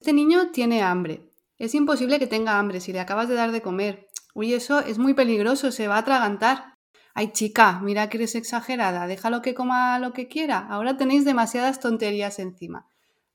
[0.00, 1.28] Este niño tiene hambre.
[1.58, 4.08] Es imposible que tenga hambre si le acabas de dar de comer.
[4.34, 6.72] Uy, eso es muy peligroso, se va a atragantar.
[7.12, 10.66] Ay, chica, mira que eres exagerada, déjalo que coma lo que quiera.
[10.70, 12.86] Ahora tenéis demasiadas tonterías encima.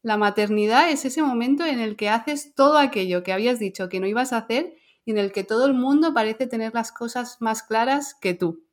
[0.01, 4.00] La maternidad es ese momento en el que haces todo aquello que habías dicho que
[4.00, 4.73] no ibas a hacer
[5.05, 8.64] y en el que todo el mundo parece tener las cosas más claras que tú.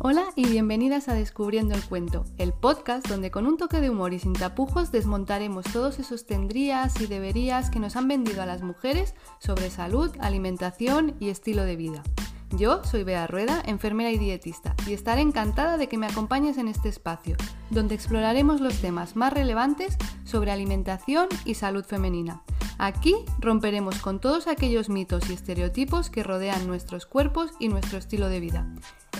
[0.00, 4.12] Hola y bienvenidas a Descubriendo el Cuento, el podcast donde con un toque de humor
[4.12, 8.62] y sin tapujos desmontaremos todos esos tendrías y deberías que nos han vendido a las
[8.62, 12.04] mujeres sobre salud, alimentación y estilo de vida.
[12.50, 16.68] Yo soy Bea Rueda, enfermera y dietista, y estaré encantada de que me acompañes en
[16.68, 17.36] este espacio,
[17.70, 22.44] donde exploraremos los temas más relevantes sobre alimentación y salud femenina.
[22.78, 28.28] Aquí romperemos con todos aquellos mitos y estereotipos que rodean nuestros cuerpos y nuestro estilo
[28.28, 28.64] de vida.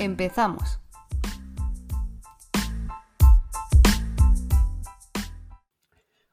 [0.01, 0.79] Empezamos.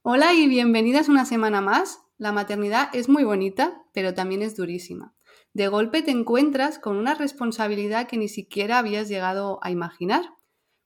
[0.03, 2.01] Hola y bienvenidas una semana más.
[2.19, 5.15] La maternidad es muy bonita, pero también es durísima.
[5.53, 10.25] De golpe te encuentras con una responsabilidad que ni siquiera habías llegado a imaginar.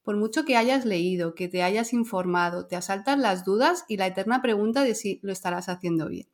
[0.02, 4.06] Por mucho que hayas leído, que te hayas informado, te asaltan las dudas y la
[4.06, 6.29] eterna pregunta de si lo estarás haciendo bien.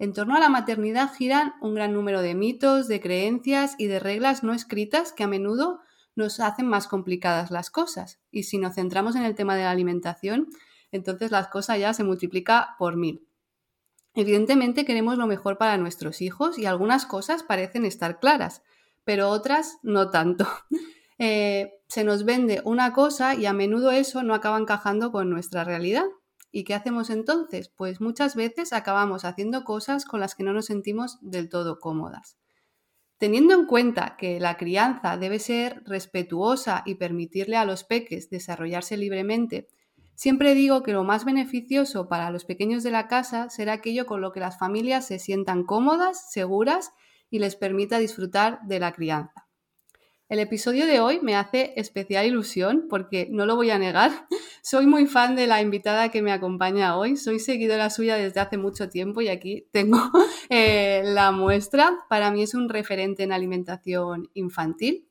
[0.00, 4.00] En torno a la maternidad giran un gran número de mitos, de creencias y de
[4.00, 5.82] reglas no escritas que a menudo
[6.16, 8.18] nos hacen más complicadas las cosas.
[8.30, 10.48] Y si nos centramos en el tema de la alimentación,
[10.90, 13.28] entonces las cosas ya se multiplica por mil.
[14.14, 18.62] Evidentemente queremos lo mejor para nuestros hijos y algunas cosas parecen estar claras,
[19.04, 20.48] pero otras no tanto.
[21.22, 25.64] Eh, se nos vende una cosa y a menudo eso no acaba encajando con nuestra
[25.64, 26.06] realidad.
[26.52, 27.68] ¿Y qué hacemos entonces?
[27.68, 32.36] Pues muchas veces acabamos haciendo cosas con las que no nos sentimos del todo cómodas.
[33.18, 38.96] Teniendo en cuenta que la crianza debe ser respetuosa y permitirle a los peques desarrollarse
[38.96, 39.68] libremente,
[40.14, 44.20] siempre digo que lo más beneficioso para los pequeños de la casa será aquello con
[44.20, 46.92] lo que las familias se sientan cómodas, seguras
[47.28, 49.39] y les permita disfrutar de la crianza.
[50.30, 54.28] El episodio de hoy me hace especial ilusión porque, no lo voy a negar,
[54.62, 58.56] soy muy fan de la invitada que me acompaña hoy, soy seguidora suya desde hace
[58.56, 59.98] mucho tiempo y aquí tengo
[60.48, 61.98] eh, la muestra.
[62.08, 65.08] Para mí es un referente en alimentación infantil.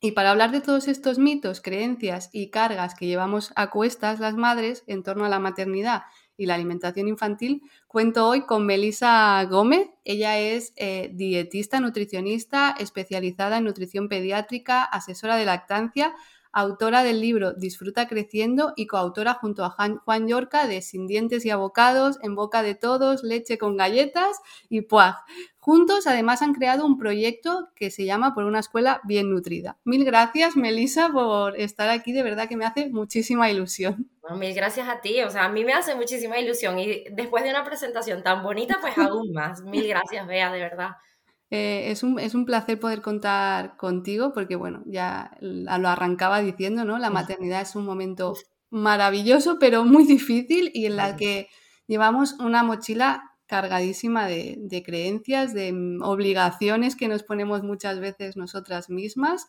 [0.00, 4.34] Y para hablar de todos estos mitos, creencias y cargas que llevamos a cuestas las
[4.34, 6.02] madres en torno a la maternidad
[6.36, 9.88] y la alimentación infantil, cuento hoy con Melisa Gómez.
[10.04, 16.14] Ella es eh, dietista, nutricionista, especializada en nutrición pediátrica, asesora de lactancia,
[16.54, 21.50] autora del libro Disfruta Creciendo y coautora junto a Juan Yorca de Sin dientes y
[21.50, 25.16] abocados, En boca de todos, Leche con galletas y Puag.
[25.64, 29.78] Juntos, además, han creado un proyecto que se llama Por una escuela bien nutrida.
[29.84, 32.12] Mil gracias, Melisa, por estar aquí.
[32.12, 34.10] De verdad que me hace muchísima ilusión.
[34.36, 35.22] mil gracias a ti.
[35.22, 36.78] O sea, a mí me hace muchísima ilusión.
[36.78, 39.62] Y después de una presentación tan bonita, pues aún más.
[39.62, 40.90] Mil gracias, Bea, de verdad.
[41.50, 46.84] Eh, es, un, es, un, placer poder contar contigo porque, bueno, ya lo arrancaba diciendo,
[46.84, 46.98] ¿no?
[46.98, 48.34] La maternidad es un momento
[48.70, 51.48] maravilloso, pero muy difícil y en la que
[51.86, 58.90] llevamos una mochila cargadísima de, creencias, de mm, obligaciones que nos ponemos muchas veces nosotras
[58.90, 59.46] mismas.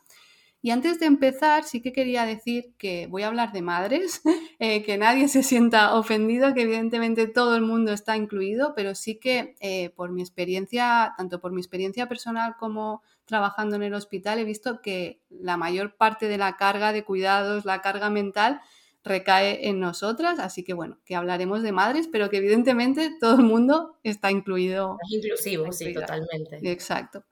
[0.61, 4.21] Y antes de empezar, sí que quería decir que voy a hablar de madres,
[4.59, 9.15] eh, que nadie se sienta ofendido, que evidentemente todo el mundo está incluido, pero sí
[9.15, 14.37] que eh, por mi experiencia, tanto por mi experiencia personal como trabajando en el hospital,
[14.37, 18.61] he visto que la mayor parte de la carga de cuidados, la carga mental,
[19.05, 23.43] recae en nosotras, así que bueno, que hablaremos de madres, pero que evidentemente todo el
[23.43, 24.97] mundo está incluido.
[25.03, 26.59] Es inclusivo, sí, totalmente.
[26.69, 27.23] Exacto.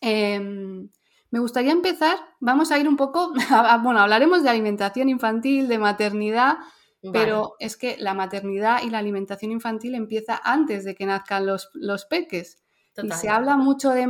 [0.00, 0.90] Em,
[1.30, 3.32] me gustaría empezar, vamos a ir un poco,
[3.82, 6.56] bueno, hablaremos de alimentación infantil, de maternidad,
[7.12, 11.70] pero es que la maternidad y la alimentación infantil empieza antes de que nazcan los,
[11.72, 12.58] los peques.
[13.00, 14.06] Y se habla mucho de,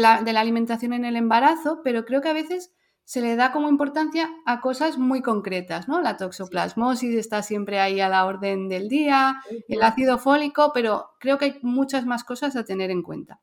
[0.00, 2.72] la, alimentación en el embarazo, pero creo que a veces
[3.04, 6.00] se le da como importancia a cosas muy concretas, ¿no?
[6.00, 11.38] La toxoplasmosis está siempre ahí a la orden del día, el ácido fólico, pero creo
[11.38, 13.40] que hay muchas más cosas a tener en cuenta.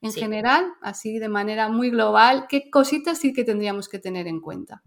[0.00, 4.40] En general, así de manera muy global, ¿qué cositas sí que tendríamos que tener en
[4.40, 4.82] cuenta?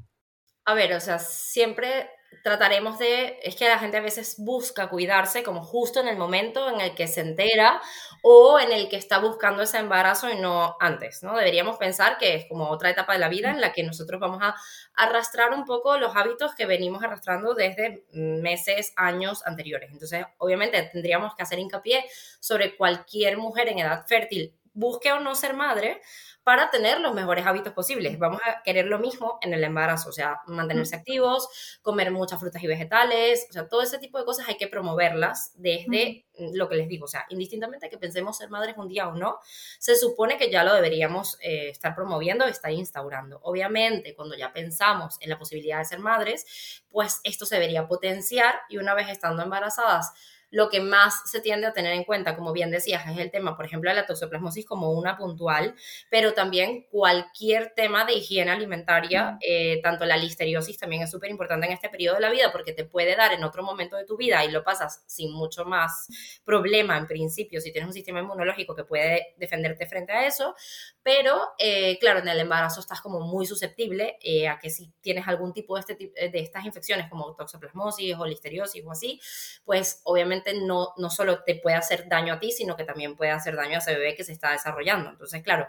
[0.66, 2.10] A ver, o sea, siempre
[2.44, 6.70] trataremos de, es que la gente a veces busca cuidarse como justo en el momento
[6.70, 7.82] en el que se entera
[8.22, 11.36] o en el que está buscando ese embarazo y no antes, ¿no?
[11.38, 14.40] Deberíamos pensar que es como otra etapa de la vida en la que nosotros vamos
[14.42, 14.56] a
[14.96, 19.92] arrastrar un poco los hábitos que venimos arrastrando desde meses, años anteriores.
[19.92, 22.06] Entonces, obviamente tendríamos que hacer hincapié
[22.40, 26.02] sobre cualquier mujer en edad fértil busque o no ser madre
[26.44, 28.20] para tener los mejores hábitos posibles.
[28.20, 31.50] Vamos a querer lo mismo en el embarazo, o sea, mantenerse activos,
[31.82, 35.54] comer muchas frutas y vegetales, o sea, todo ese tipo de cosas hay que promoverlas
[35.56, 39.16] desde lo que les digo, o sea, indistintamente que pensemos ser madres un día o
[39.16, 39.40] no,
[39.80, 43.40] se supone que ya lo deberíamos eh, estar promoviendo, estar instaurando.
[43.42, 48.54] Obviamente, cuando ya pensamos en la posibilidad de ser madres, pues esto se debería potenciar
[48.70, 50.14] y una vez estando embarazadas,
[50.56, 53.58] lo que más se tiende a tener en cuenta, como bien decías, es el tema,
[53.58, 55.76] por ejemplo, de la toxoplasmosis como una puntual,
[56.10, 61.66] pero también cualquier tema de higiene alimentaria, eh, tanto la listeriosis también es súper importante
[61.66, 64.16] en este periodo de la vida porque te puede dar en otro momento de tu
[64.16, 66.08] vida y lo pasas sin mucho más
[66.46, 70.56] problema en principio si tienes un sistema inmunológico que puede defenderte frente a eso,
[71.04, 75.28] pero eh, claro, en el embarazo estás como muy susceptible eh, a que si tienes
[75.28, 79.20] algún tipo de, este, de estas infecciones como toxoplasmosis o listeriosis o así,
[79.66, 83.32] pues obviamente no, no solo te puede hacer daño a ti, sino que también puede
[83.32, 85.10] hacer daño a ese bebé que se está desarrollando.
[85.10, 85.68] Entonces, claro,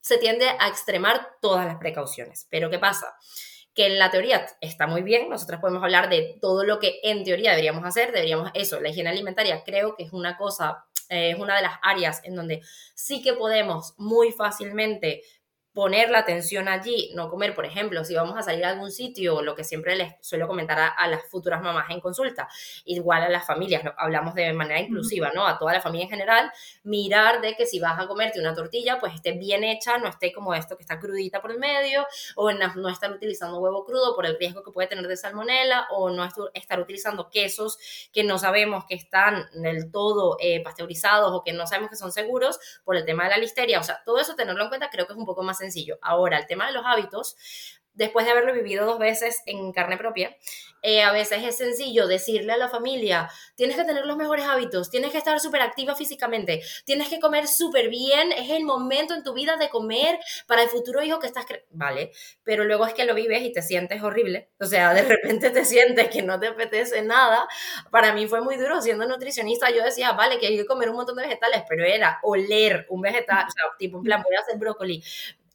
[0.00, 2.46] se tiende a extremar todas las precauciones.
[2.50, 3.16] Pero ¿qué pasa?
[3.74, 7.24] que en la teoría está muy bien, nosotros podemos hablar de todo lo que en
[7.24, 11.38] teoría deberíamos hacer, deberíamos eso, la higiene alimentaria creo que es una cosa, eh, es
[11.38, 12.62] una de las áreas en donde
[12.94, 15.22] sí que podemos muy fácilmente
[15.72, 19.40] poner la atención allí, no comer, por ejemplo, si vamos a salir a algún sitio,
[19.42, 22.48] lo que siempre les suelo comentar a, las futuras mamás en consulta,
[22.84, 25.46] igual a las familias, hablamos de manera inclusiva, ¿no?
[25.46, 26.52] A toda la familia en general,
[26.82, 30.32] mirar de que si vas a comerte una tortilla, pues esté bien hecha, no esté
[30.32, 34.26] como esto que está crudita por el medio, o no estar utilizando huevo crudo por
[34.26, 37.78] el riesgo que puede tener de salmonela, o no estar utilizando quesos
[38.12, 42.10] que no sabemos que están del todo eh, pasteurizados o que no sabemos que son
[42.10, 45.06] seguros por el tema de la listeria, o sea, todo eso tenerlo en cuenta creo
[45.06, 45.98] que es un poco más sencillo.
[46.02, 47.36] Ahora, el tema de los hábitos,
[47.94, 50.36] después de haberlo vivido dos veces en carne propia,
[50.82, 54.88] eh, a veces es sencillo decirle a la familia, tienes que tener los mejores hábitos,
[54.90, 59.22] tienes que estar súper activa físicamente, tienes que comer súper bien, es el momento en
[59.22, 61.44] tu vida de comer para el futuro hijo que estás...
[61.70, 62.12] Vale,
[62.44, 65.64] pero luego es que lo vives y te sientes horrible, o sea, de repente te
[65.66, 67.46] sientes que no te apetece nada.
[67.90, 70.96] Para mí fue muy duro siendo nutricionista, yo decía, vale, que hay que comer un
[70.96, 74.40] montón de vegetales, pero era oler un vegetal, o sea, tipo, en plan, voy a
[74.40, 75.02] hacer brócoli,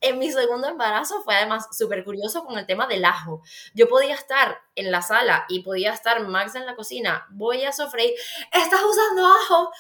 [0.06, 3.42] en mi segundo embarazo fue además súper curioso con el tema del ajo.
[3.74, 7.26] Yo podía estar en la sala y podía estar Max en la cocina.
[7.32, 8.14] Voy a sofreír.
[8.52, 9.72] Estás usando ajo.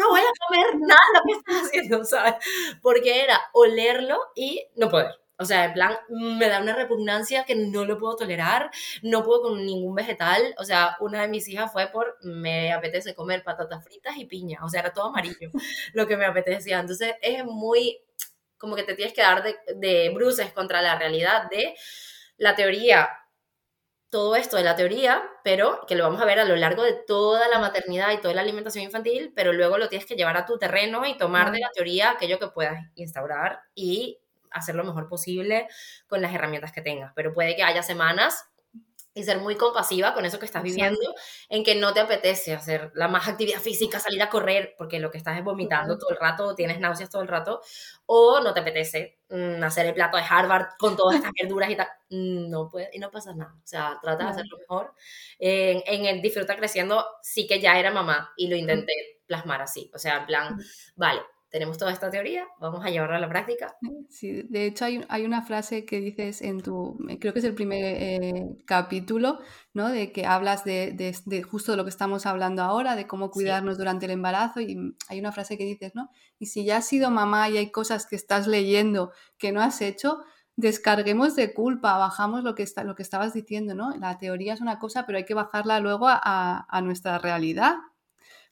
[0.00, 2.34] no voy a comer nada que estás haciendo, ¿sabes?
[2.82, 5.22] Porque era olerlo y no poder.
[5.38, 8.70] O sea, en plan, me da una repugnancia que no lo puedo tolerar,
[9.02, 10.54] no puedo con ningún vegetal.
[10.58, 14.60] O sea, una de mis hijas fue por, me apetece comer patatas fritas y piña.
[14.64, 15.50] O sea, era todo amarillo
[15.94, 16.78] lo que me apetecía.
[16.78, 17.98] Entonces, es muy
[18.62, 21.74] como que te tienes que dar de, bruces contra la realidad de
[22.36, 23.10] la teoría
[24.08, 26.92] todo esto de la teoría, pero que lo vamos a ver a lo largo de
[26.92, 30.46] toda la maternidad y toda la alimentación infantil, pero luego lo tienes que llevar a
[30.46, 34.20] tu terreno y tomar de la teoría aquello que puedas instaurar y
[34.50, 35.66] hacer lo mejor posible
[36.06, 37.12] con las herramientas que tengas.
[37.16, 38.51] Pero puede que haya semanas
[39.14, 41.14] y ser muy compasiva con eso que estás viviendo,
[41.48, 45.10] en que no te apetece hacer la más actividad física, salir a correr, porque lo
[45.10, 47.60] que estás es vomitando todo el rato, tienes náuseas todo el rato,
[48.06, 51.76] o no te apetece mm, hacer el plato de Harvard con todas estas verduras y
[51.76, 51.88] tal.
[52.10, 53.54] Mm, no puede, y no pasa nada.
[53.54, 54.94] O sea, trata de hacerlo mejor.
[55.38, 58.92] En, en, el disfruta creciendo, sí que ya era mamá y lo intenté
[59.26, 59.90] plasmar así.
[59.94, 60.58] O sea, en plan,
[60.96, 61.20] vale,
[61.52, 63.76] tenemos toda esta teoría, vamos a llevarla a la práctica.
[64.08, 67.54] Sí, de hecho hay, hay una frase que dices en tu, creo que es el
[67.54, 69.38] primer eh, capítulo,
[69.74, 69.90] ¿no?
[69.90, 73.76] De que hablas de, de, justo de lo que estamos hablando ahora, de cómo cuidarnos
[73.76, 76.08] durante el embarazo y hay una frase que dices, ¿no?
[76.38, 79.82] Y si ya has sido mamá y hay cosas que estás leyendo que no has
[79.82, 80.20] hecho,
[80.56, 83.94] descarguemos de culpa, bajamos lo que, está, lo que estabas diciendo, ¿no?
[83.98, 87.76] La teoría es una cosa, pero hay que bajarla luego a, a nuestra realidad,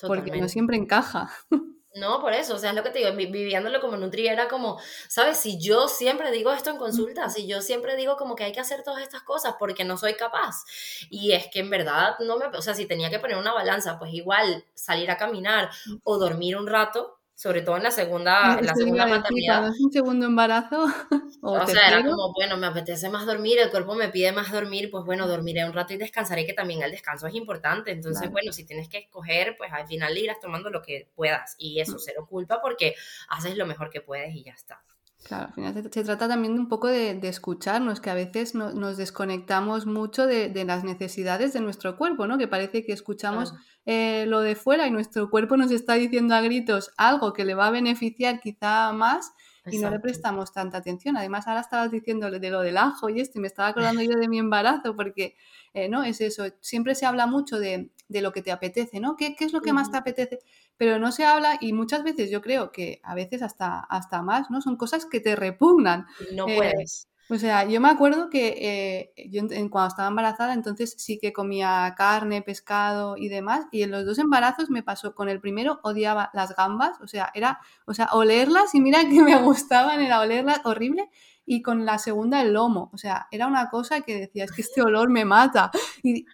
[0.07, 1.31] porque no siempre encaja.
[1.97, 4.79] No, por eso, o sea, es lo que te digo, viviéndolo como Nutri era como,
[5.09, 5.39] ¿sabes?
[5.39, 8.61] Si yo siempre digo esto en consulta, si yo siempre digo como que hay que
[8.61, 10.63] hacer todas estas cosas porque no soy capaz.
[11.11, 13.99] Y es que en verdad no me, o sea, si tenía que poner una balanza,
[13.99, 15.69] pues igual salir a caminar
[16.05, 19.71] o dormir un rato, sobre todo en la segunda, en la segunda maternidad.
[19.81, 20.85] un segundo embarazo?
[21.43, 24.91] O, sea, era como, bueno, me apetece más dormir, el cuerpo me pide más dormir,
[24.91, 27.93] pues bueno, dormiré un rato y descansaré, que también el descanso es importante.
[27.93, 31.55] Entonces, bueno, si tienes que escoger, pues al final irás tomando lo que puedas.
[31.57, 32.01] Y eso, mm.
[32.01, 32.95] cero culpa porque
[33.31, 34.83] haces lo mejor que puedes y ya está.
[35.25, 38.97] Claro, al final se, trata también de un poco de, escucharnos, que a veces nos
[38.97, 42.39] desconectamos mucho de, las necesidades de nuestro cuerpo, ¿no?
[42.39, 43.55] Que parece que escuchamos
[43.87, 47.55] eh, lo de fuera y nuestro cuerpo nos está diciendo a gritos algo que le
[47.55, 49.33] va a beneficiar quizá más
[49.67, 51.17] y no le prestamos tanta atención.
[51.17, 54.19] Además, ahora estabas diciendo de lo del ajo y esto, y me estaba acordando yo
[54.19, 55.37] de mi embarazo, porque
[55.75, 56.45] eh, no es eso.
[56.61, 59.17] Siempre se habla mucho de, lo que te apetece, ¿no?
[59.17, 60.41] ¿Qué, es lo que más te apetece?
[60.81, 64.51] Pero no se habla, y muchas veces yo creo que a veces hasta, hasta más,
[64.51, 64.63] ¿no?
[64.63, 66.07] Son cosas que te repugnan.
[66.35, 67.07] No eh, puedes.
[67.29, 71.95] O sea, yo me acuerdo que eh, yo cuando estaba embarazada, entonces sí que comía
[71.99, 76.31] carne, pescado y demás, y en los dos embarazos me pasó, con el primero odiaba
[76.33, 80.63] las gambas, o sea, era, o sea, olerlas y mira que me gustaban, era olerlas
[80.65, 81.11] horrible,
[81.51, 82.91] y con la segunda el lomo.
[82.95, 85.73] O sea, era una cosa que decía, es que este olor me mata.
[86.03, 86.25] Y,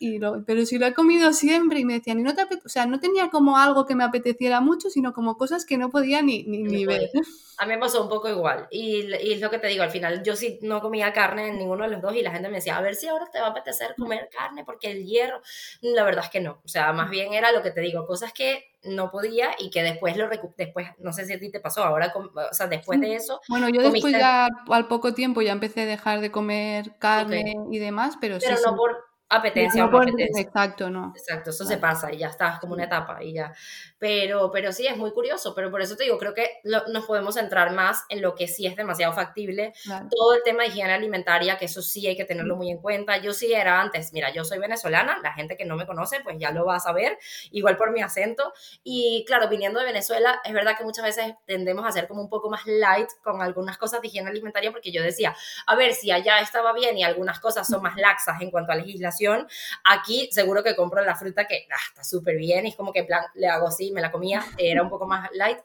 [0.47, 3.01] pero si lo he comido siempre y me decían, y no te o sea, no
[3.01, 6.87] tenía como algo que me apeteciera mucho, sino como cosas que no podía ni, ni,
[6.87, 7.11] ver.
[7.59, 8.69] A mí me pasó un poco igual.
[8.71, 11.59] Y, y, es lo que te digo, al final yo sí no comía carne en
[11.59, 13.49] ninguno de los dos y la gente me decía, a ver si ahora te va
[13.49, 15.41] a apetecer comer carne porque el hierro.
[15.81, 16.61] La verdad es que no.
[16.65, 19.83] O sea, más bien era lo que te digo, cosas que no podía y que
[19.83, 23.14] después lo después no sé si a ti te pasó ahora o sea después de
[23.14, 27.55] eso bueno yo después ya al poco tiempo ya empecé a dejar de comer carne
[27.71, 30.42] y demás pero, pero no por apetencia no, apetencia.
[30.42, 33.52] exacto no exacto eso se pasa y ya está es como una etapa y ya
[33.99, 37.35] pero, pero sí, es muy curioso, pero por eso te digo, creo que nos podemos
[37.35, 39.73] centrar más en lo que sí es demasiado factible.
[40.11, 43.16] Todo el tema de higiene alimentaria, que eso sí hay que tenerlo muy en cuenta.
[43.16, 46.37] Yo sí era antes, mira, yo soy venezolana, la gente que no me conoce, pues
[46.38, 47.16] ya lo va a saber,
[47.52, 48.52] igual por mi acento.
[48.85, 52.28] Y claro, viniendo de Venezuela, es verdad que muchas veces tendemos a ser como un
[52.28, 55.35] poco más light con algunas cosas de higiene alimentaria, porque yo decía,
[55.66, 58.76] a ver, si allá estaba bien y algunas cosas son más laxas en cuanto a
[58.76, 59.16] legislación,
[59.85, 63.05] aquí seguro que compro la fruta que ah, está súper bien y es como que
[63.05, 65.59] plan, le hago así me la comía, era un poco más light.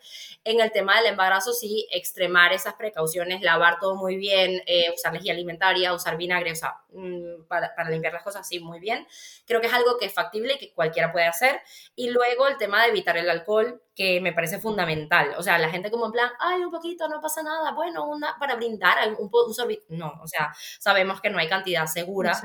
[0.44, 5.14] En el tema del embarazo, sí, extremar esas precauciones, lavar todo muy bien, eh, usar
[5.14, 9.08] lejía alimentaria, usar vinagre, o sea, mm, para, para, limpiar las cosas, sí, muy bien.
[9.46, 11.62] Creo que es algo que es factible y que cualquiera puede hacer.
[11.96, 15.36] Y luego el tema de evitar el alcohol, que me parece fundamental.
[15.38, 18.36] O sea, la gente como en plan, ay, un poquito, no pasa nada, bueno, una
[18.40, 19.84] para brindar un, un sorbito.
[19.90, 22.40] No, o sea, sabemos que no hay cantidad segura.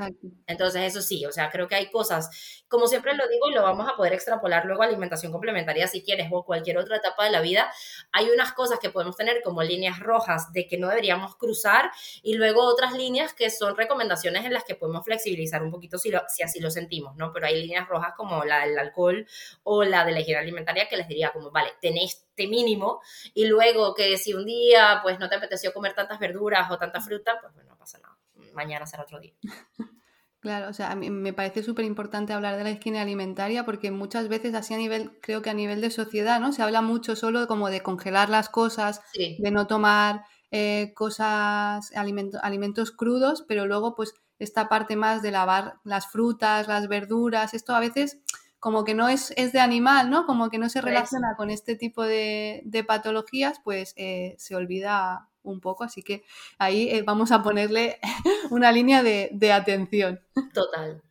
[0.45, 3.63] Entonces, eso sí, o sea, creo que hay cosas, como siempre lo digo, y lo
[3.63, 7.31] vamos a poder extrapolar luego a alimentación complementaria si quieres o cualquier otra etapa de
[7.31, 7.71] la vida.
[8.11, 11.91] Hay unas cosas que podemos tener como líneas rojas de que no deberíamos cruzar
[12.23, 16.11] y luego otras líneas que son recomendaciones en las que podemos flexibilizar un poquito si,
[16.27, 17.31] si así lo sentimos, ¿no?
[17.33, 19.25] Pero hay líneas rojas como la del alcohol
[19.63, 23.01] o la de la higiene alimentaria que les diría como, vale, tenéis este mínimo
[23.33, 27.01] y luego que si un día pues no te apeteció comer tantas verduras o tanta
[27.01, 28.17] fruta, pues bueno, no pasa nada,
[28.53, 29.33] mañana será otro día.
[30.39, 33.89] Claro, o sea, a mí me parece súper importante hablar de la higiene alimentaria porque
[33.89, 36.53] muchas veces así a nivel, creo que a nivel de sociedad, ¿no?
[36.53, 42.91] Se habla mucho solo como de congelar las cosas, de no tomar eh, cosas, alimentos
[42.91, 47.79] crudos, pero luego pues esta parte más de lavar las frutas, las verduras, esto a
[47.79, 48.19] veces
[48.59, 50.25] como que no es, es de animal, ¿no?
[50.25, 55.61] Como que no se relaciona con este tipo de, patologías, pues eh, se olvida un
[55.61, 55.83] poco.
[55.83, 56.23] Así que
[56.57, 57.99] ahí eh, vamos a ponerle
[58.49, 60.21] una línea de, atención.
[60.53, 61.01] Total.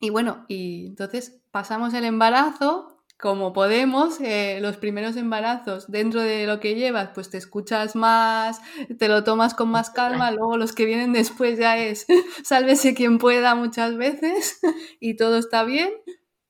[0.00, 2.91] Y bueno, y entonces pasamos el embarazo
[3.22, 8.60] como podemos, eh, los primeros embarazos dentro de lo que llevas, pues te escuchas más,
[8.98, 12.04] te lo tomas con más calma, luego los que vienen después ya es
[12.42, 14.58] sálvese quien pueda muchas veces
[15.00, 15.92] y todo está bien,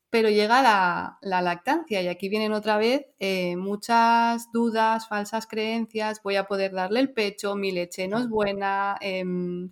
[0.09, 6.37] pero llega la, lactancia y aquí vienen otra vez eh, muchas dudas, falsas creencias, voy
[6.37, 8.97] a poder darle el pecho, mi leche no es buena.
[9.03, 9.69] Em,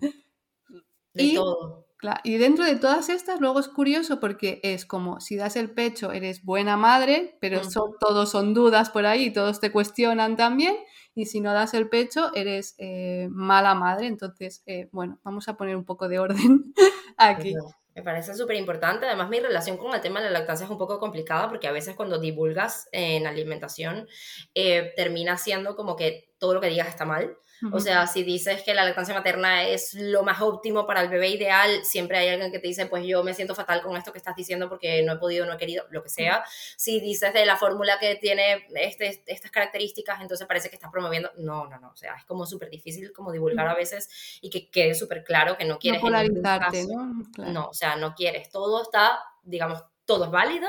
[1.14, 1.89] y, todo
[2.24, 6.12] y dentro de todas estas, luego es curioso porque es como si das el pecho,
[6.12, 10.76] eres buena madre, pero son, todos son dudas por ahí, todos te cuestionan también.
[11.14, 14.06] Y si no das el pecho, eres eh, mala madre.
[14.06, 16.72] Entonces, eh, bueno, vamos a poner un poco de orden
[17.16, 17.54] aquí.
[17.94, 19.06] Me parece súper importante.
[19.06, 21.72] Además, mi relación con el tema de la lactancia es un poco complicada porque a
[21.72, 24.06] veces cuando divulgas en alimentación
[24.54, 27.36] eh, termina siendo como que todo lo que digas está mal.
[27.72, 31.28] O sea, si dices que la lactancia materna es lo más óptimo para el bebé
[31.28, 34.18] ideal, siempre hay alguien que te dice, pues yo me siento fatal con esto que
[34.18, 36.44] estás diciendo porque no he podido, no he querido, lo que sea.
[36.76, 41.30] Si dices de la fórmula que tiene este, estas características, entonces parece que estás promoviendo.
[41.36, 41.90] No, no, no.
[41.90, 45.56] O sea, es como súper difícil como divulgar a veces y que quede súper claro
[45.56, 46.00] que no quieres.
[46.00, 47.24] No polarizarte, ¿no?
[47.38, 48.50] No, o sea, no quieres.
[48.50, 50.68] Todo está, digamos, todo es válido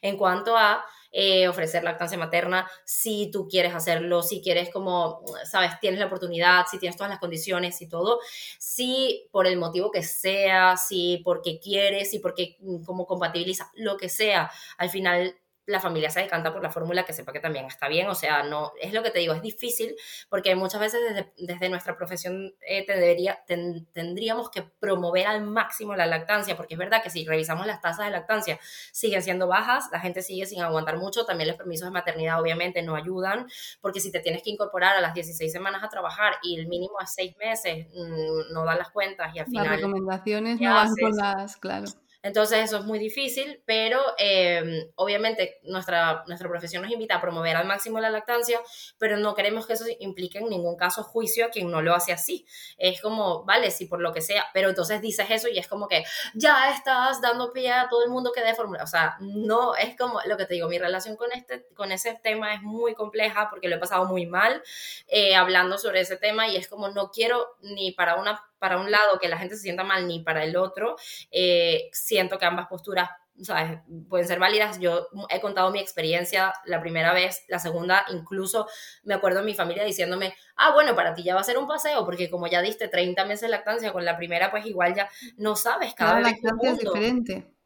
[0.00, 5.78] en cuanto a eh, ofrecer lactancia materna si tú quieres hacerlo, si quieres como, sabes,
[5.78, 8.18] tienes la oportunidad, si tienes todas las condiciones y todo,
[8.58, 13.98] si por el motivo que sea, si porque quieres, si porque mm, como compatibiliza, lo
[13.98, 15.36] que sea, al final
[15.68, 18.08] la familia se decanta por la fórmula que sepa que también está bien.
[18.08, 19.94] O sea, no, es lo que te digo, es difícil
[20.30, 23.44] porque muchas veces desde, desde nuestra profesión eh, debería,
[23.92, 28.06] tendríamos que promover al máximo la lactancia, porque es verdad que si revisamos las tasas
[28.06, 28.58] de lactancia
[28.92, 32.80] siguen siendo bajas, la gente sigue sin aguantar mucho, también los permisos de maternidad obviamente
[32.82, 33.46] no ayudan,
[33.82, 36.94] porque si te tienes que incorporar a las 16 semanas a trabajar y el mínimo
[37.02, 39.66] es 6 meses, mm, no dan las cuentas y al final...
[39.66, 41.86] Las recomendaciones no van con las, claro.
[42.22, 47.56] Entonces eso es muy difícil, pero em, obviamente nuestra, nuestra profesión nos invita a promover
[47.56, 48.60] al máximo la lactancia,
[48.98, 52.12] pero no queremos que eso implique en ningún caso juicio a quien no lo hace
[52.12, 52.44] así.
[52.76, 55.86] Es como, vale, si por lo que sea, pero entonces dices eso y es como
[55.86, 58.82] que ya estás dando pie a todo el mundo que dé fórmula.
[58.82, 62.18] O sea, no es como lo que te digo, mi relación con, este, con ese
[62.22, 64.62] tema es muy compleja porque lo he pasado muy mal
[65.06, 68.90] eh, hablando sobre ese tema y es como no quiero ni para una para un
[68.90, 70.96] lado que la gente se sienta mal ni para el otro.
[71.30, 73.10] Eh, siento que ambas posturas
[73.42, 73.78] ¿sabes?
[74.08, 74.78] pueden ser válidas.
[74.80, 78.66] Yo he contado mi experiencia la primera vez, la segunda incluso
[79.04, 82.04] me acuerdo mi familia diciéndome, ah, bueno, para ti ya va a ser un paseo,
[82.04, 85.56] porque como ya diste 30 meses de lactancia con la primera, pues igual ya no
[85.56, 86.24] sabes cada vez.
[86.24, 87.57] lactancia es diferente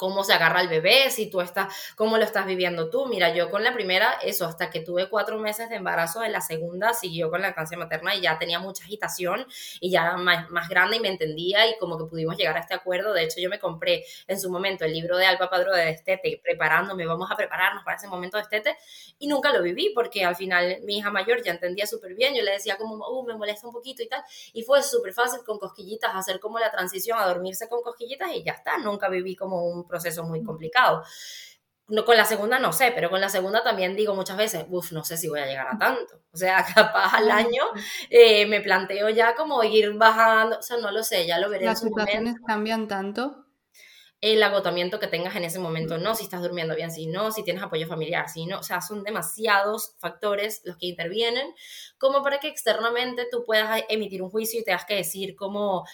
[0.00, 3.04] cómo se agarra el bebé, si tú estás, cómo lo estás viviendo tú.
[3.04, 6.40] Mira, yo con la primera, eso, hasta que tuve cuatro meses de embarazo, en la
[6.40, 9.46] segunda siguió con la lactancia materna y ya tenía mucha agitación
[9.78, 12.60] y ya era más, más, grande y me entendía y como que pudimos llegar a
[12.60, 13.12] este acuerdo.
[13.12, 16.40] De hecho, yo me compré en su momento el libro de Alba Padro de Destete,
[16.42, 18.78] preparándome, vamos a prepararnos para ese momento de Destete
[19.18, 22.42] y nunca lo viví porque al final mi hija mayor ya entendía súper bien, yo
[22.42, 24.22] le decía como, uh, me molesta un poquito y tal,
[24.54, 28.42] y fue súper fácil con cosquillitas hacer como la transición a dormirse con cosquillitas y
[28.42, 31.02] ya está, nunca viví como un proceso muy complicado.
[31.90, 34.92] No, con la segunda no sé, pero con la segunda también digo muchas veces, uff,
[34.92, 36.22] no sé si voy a llegar a tanto.
[36.32, 37.64] O sea, capaz al año
[38.08, 41.66] eh, me planteo ya como ir bajando, o sea, no lo sé, ya lo veré.
[41.66, 43.44] ¿Las situaciones cambian tanto?
[44.20, 47.42] El agotamiento que tengas en ese momento, no, si estás durmiendo bien, si no, si
[47.42, 51.54] tienes apoyo familiar, si no, o sea, son demasiados factores los que intervienen
[51.98, 55.86] como para que externamente tú puedas emitir un juicio y te tengas que decir como,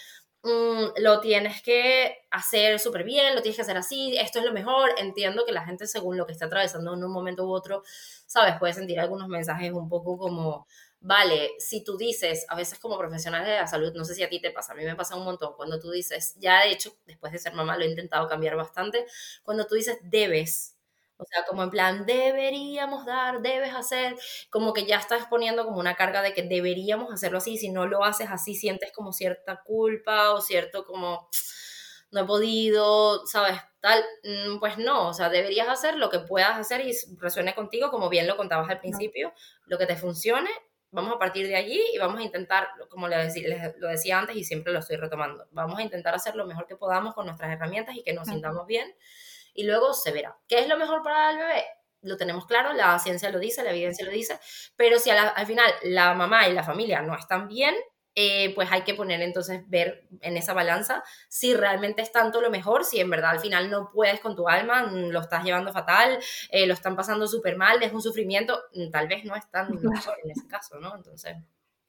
[0.46, 4.52] Mm, lo tienes que hacer súper bien, lo tienes que hacer así, esto es lo
[4.52, 4.90] mejor.
[4.96, 7.82] Entiendo que la gente, según lo que está atravesando en un momento u otro,
[8.26, 10.68] sabes, puede sentir algunos mensajes un poco como,
[11.00, 14.28] vale, si tú dices, a veces como profesional de la salud, no sé si a
[14.28, 16.96] ti te pasa, a mí me pasa un montón, cuando tú dices, ya de hecho,
[17.06, 19.04] después de ser mamá lo he intentado cambiar bastante,
[19.42, 20.75] cuando tú dices debes,
[21.18, 24.16] o sea, como en plan, deberíamos dar, debes hacer,
[24.50, 27.86] como que ya estás poniendo como una carga de que deberíamos hacerlo así, si no
[27.86, 31.28] lo haces así sientes como cierta culpa o cierto como,
[32.10, 33.58] no he podido, ¿sabes?
[33.80, 37.90] Tal, mm, pues no, o sea, deberías hacer lo que puedas hacer y resuene contigo,
[37.90, 39.32] como bien lo contabas al principio,
[39.66, 40.50] lo que te funcione,
[40.90, 43.34] vamos a partir de allí y vamos a intentar, como les
[43.78, 46.76] lo decía antes y siempre lo estoy retomando, vamos a intentar hacer lo mejor que
[46.76, 48.94] podamos con nuestras herramientas y que nos sintamos bien
[49.56, 50.36] y luego se verá.
[50.48, 51.64] ¿Qué es lo mejor para el bebé?
[52.02, 54.38] Lo tenemos claro, la ciencia lo dice, la evidencia lo dice,
[54.76, 57.74] pero si al final la mamá y la familia no están bien,
[58.18, 62.50] eh, pues hay que poner entonces, ver en esa balanza si realmente es tanto lo
[62.50, 65.72] mejor, si en verdad al final no puedes con tu alma, mm, lo estás llevando
[65.72, 66.18] fatal,
[66.50, 69.68] eh, lo están pasando súper mal, es un sufrimiento, mm, tal vez no es tan
[69.82, 70.94] mejor en ese caso, ¿no?
[70.96, 71.36] Entonces...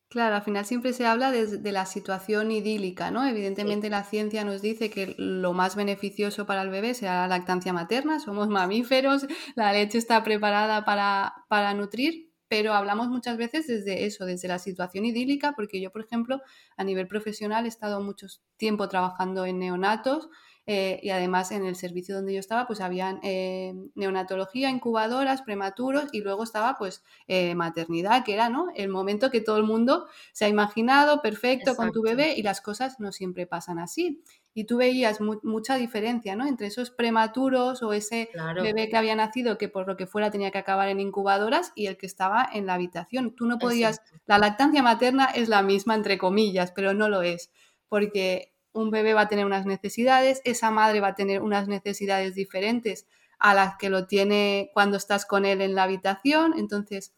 [0.10, 3.28] Claro, al final siempre se habla de, la situación idílica, ¿no?
[3.28, 7.74] Evidentemente la ciencia nos dice que lo más beneficioso para el bebé será la lactancia
[7.74, 14.06] materna, somos mamíferos, la leche está preparada para, para nutrir, pero hablamos muchas veces desde
[14.06, 16.41] eso, desde la situación idílica, porque yo, por ejemplo,
[16.78, 20.30] a nivel profesional he estado mucho tiempo trabajando en neonatos
[20.69, 26.10] eh, y además en el servicio donde yo estaba pues habían eh, neonatología, incubadoras, prematuros
[26.12, 28.67] y luego estaba pues eh, maternidad, que era ¿no?
[28.75, 32.60] el momento que todo el mundo se ha imaginado perfecto con tu bebé y las
[32.60, 34.21] cosas no siempre pasan así.
[34.53, 36.45] Y tú veías mucha diferencia ¿no?
[36.45, 38.30] entre esos prematuros o ese
[38.62, 41.86] bebé que había nacido que por lo que fuera tenía que acabar en incubadoras y
[41.86, 43.36] el que estaba en la habitación.
[43.36, 47.51] Tú no podías, la lactancia materna es la misma entre comillas, pero no lo es,
[47.88, 52.36] porque un bebé va a tener unas necesidades, esa madre va a tener unas necesidades
[52.36, 53.08] diferentes
[53.40, 56.54] a las que lo tiene cuando estás con él en la habitación.
[56.58, 57.13] Entonces,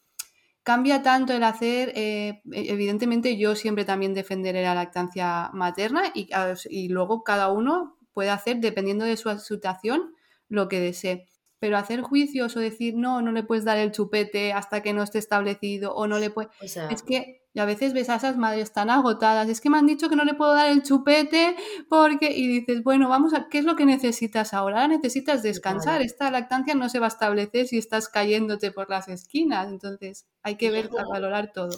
[0.63, 6.29] cambia tanto el hacer, eh, evidentemente yo siempre también defenderé la lactancia materna y,
[6.69, 10.13] y luego cada uno puede hacer, dependiendo de su situación,
[10.47, 11.27] lo que desee.
[11.59, 15.03] Pero hacer juicios o decir, no, no le puedes dar el chupete hasta que no
[15.03, 16.51] esté establecido o no le puedes...
[16.89, 19.85] es que y a veces ves a esas madres tan agotadas, es que me han
[19.85, 21.57] dicho que no le puedo dar el chupete
[21.89, 22.31] porque...
[22.31, 23.49] Y dices, bueno, vamos a...
[23.49, 24.87] ¿Qué es lo que necesitas ahora?
[24.87, 26.01] necesitas descansar.
[26.01, 29.67] Esta lactancia no se va a establecer si estás cayéndote por las esquinas.
[29.67, 31.71] Entonces hay que ver, valorar todo.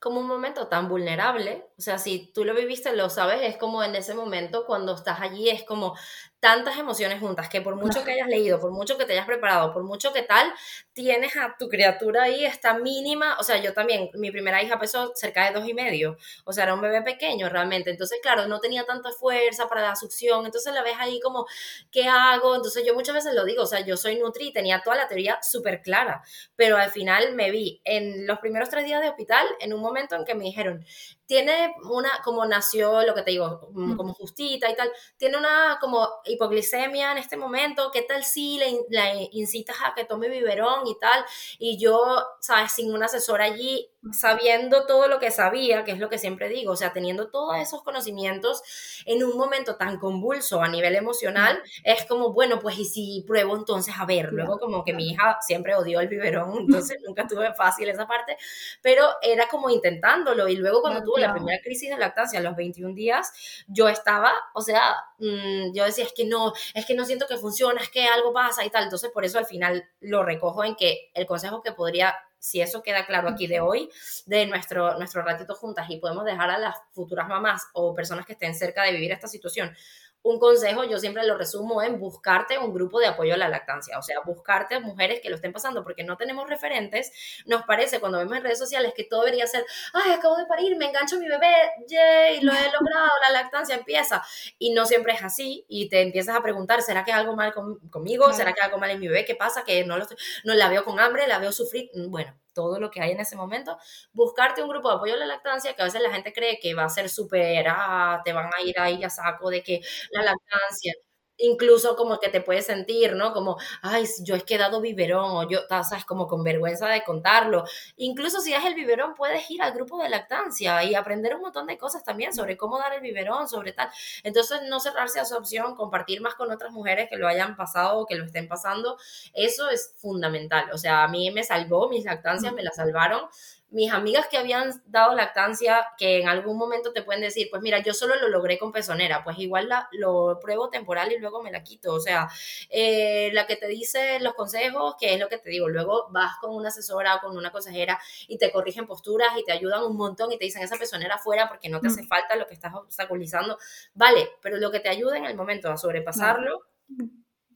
[0.00, 3.84] Como un momento tan vulnerable O sea, si tú lo viviste, lo sabes, es como
[3.84, 5.94] en ese momento cuando estás allí, es como
[6.40, 9.72] tantas emociones juntas que por mucho que hayas leído, por mucho que te hayas preparado,
[9.72, 10.52] por mucho que tal,
[10.92, 13.36] tienes a tu criatura ahí, está mínima.
[13.40, 16.16] O sea, yo también, mi primera hija pesó cerca de dos y medio.
[16.44, 17.90] O sea, era un bebé pequeño realmente.
[17.90, 20.46] Entonces, claro, no tenía tanta fuerza para la succión.
[20.46, 21.46] Entonces la ves ahí como,
[21.90, 22.54] ¿qué hago?
[22.54, 25.08] Entonces yo muchas veces lo digo, o sea, yo soy nutri y tenía toda la
[25.08, 26.22] teoría súper clara.
[26.56, 30.14] Pero al final me vi en los primeros tres días de hospital, en un momento
[30.14, 30.84] en que me dijeron,
[31.28, 35.76] tiene una, como nació, lo que te digo, mm, como justita y tal, tiene una
[35.78, 40.86] como hipoglicemia en este momento, ¿qué tal si le, le incitas a que tome biberón
[40.86, 41.22] y tal?
[41.58, 42.00] Y yo,
[42.40, 42.72] ¿sabes?
[42.72, 46.72] Sin un asesor allí, sabiendo todo lo que sabía, que es lo que siempre digo,
[46.72, 48.62] o sea, teniendo todos esos conocimientos
[49.04, 53.56] en un momento tan convulso a nivel emocional, es como, bueno, pues y si pruebo
[53.56, 57.52] entonces a ver, luego como que mi hija siempre odió el biberón, entonces nunca tuve
[57.54, 58.36] fácil esa parte,
[58.82, 62.56] pero era como intentándolo y luego cuando tuve la primera crisis de lactancia a los
[62.56, 63.32] 21 días,
[63.66, 67.36] yo estaba, o sea, mm, yo decía, es que no, es que no siento que
[67.36, 70.76] funciona, es que algo pasa y tal, entonces por eso al final lo recojo en
[70.76, 73.90] que el consejo que podría si eso queda claro aquí de hoy,
[74.26, 78.32] de nuestro, nuestro ratito juntas y podemos dejar a las futuras mamás o personas que
[78.32, 79.74] estén cerca de vivir esta situación
[80.22, 83.98] un consejo, yo siempre lo resumo en buscarte un grupo de apoyo a la lactancia,
[83.98, 87.12] o sea, buscarte mujeres que lo estén pasando, porque no tenemos referentes,
[87.46, 90.76] nos parece cuando vemos en redes sociales que todo debería ser, ay, acabo de parir,
[90.76, 91.52] me engancho mi bebé,
[91.86, 94.22] yay, lo he logrado, la lactancia empieza,
[94.58, 97.52] y no siempre es así, y te empiezas a preguntar, ¿será que hay algo mal
[97.90, 98.32] conmigo?
[98.32, 99.24] ¿Será que hay algo mal en mi bebé?
[99.24, 99.64] ¿Qué pasa?
[99.64, 100.06] Que no, lo
[100.44, 103.20] no la veo con hambre, la veo sufrir, mm, bueno, todo lo que hay en
[103.20, 103.78] ese momento,
[104.12, 106.74] buscarte un grupo de apoyo a la lactancia, que a veces la gente cree que
[106.74, 110.22] va a ser súper, ah, te van a ir ahí a saco de que la
[110.24, 110.92] lactancia,
[111.38, 113.32] incluso como que te puedes sentir, ¿no?
[113.32, 117.64] Como, ay, yo he quedado biberón, o yo, sabes, como con vergüenza de contarlo.
[117.96, 121.66] Incluso si es el biberón, puedes ir al grupo de lactancia y aprender un montón
[121.66, 123.88] de cosas también sobre cómo dar el biberón, sobre tal.
[124.22, 127.98] Entonces, no cerrarse a su opción, compartir más con otras mujeres que lo hayan pasado
[128.00, 128.98] o que lo estén pasando,
[129.32, 130.70] eso es fundamental.
[130.72, 133.28] O sea, a mí me salvó, mis lactancias me la salvaron
[133.70, 137.80] mis amigas que habían dado lactancia, que en algún momento te pueden decir, pues mira,
[137.80, 141.52] yo solo lo logré con pezonera, pues igual la, lo pruebo temporal y luego me
[141.52, 141.92] la quito.
[141.92, 142.28] O sea,
[142.70, 146.32] eh, la que te dice los consejos, que es lo que te digo, luego vas
[146.40, 149.96] con una asesora o con una consejera y te corrigen posturas y te ayudan un
[149.96, 152.08] montón y te dicen esa pezonera fuera porque no te hace mm.
[152.08, 153.58] falta lo que estás obstaculizando.
[153.92, 156.62] Vale, pero lo que te ayuda en el momento a sobrepasarlo.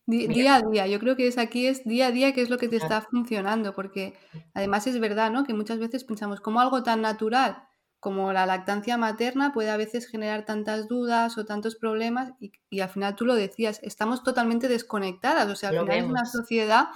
[0.06, 2.58] Día a día, yo creo que es aquí es día a día que es lo
[2.58, 4.14] que te está funcionando, porque
[4.52, 5.44] además es verdad, ¿no?
[5.44, 7.62] Que muchas veces pensamos como algo tan natural
[8.02, 12.88] como la lactancia materna puede a veces generar tantas dudas o tantos problemas y, al
[12.88, 16.88] final tú lo decías, estamos totalmente desconectadas, o sea, al final es una sociedad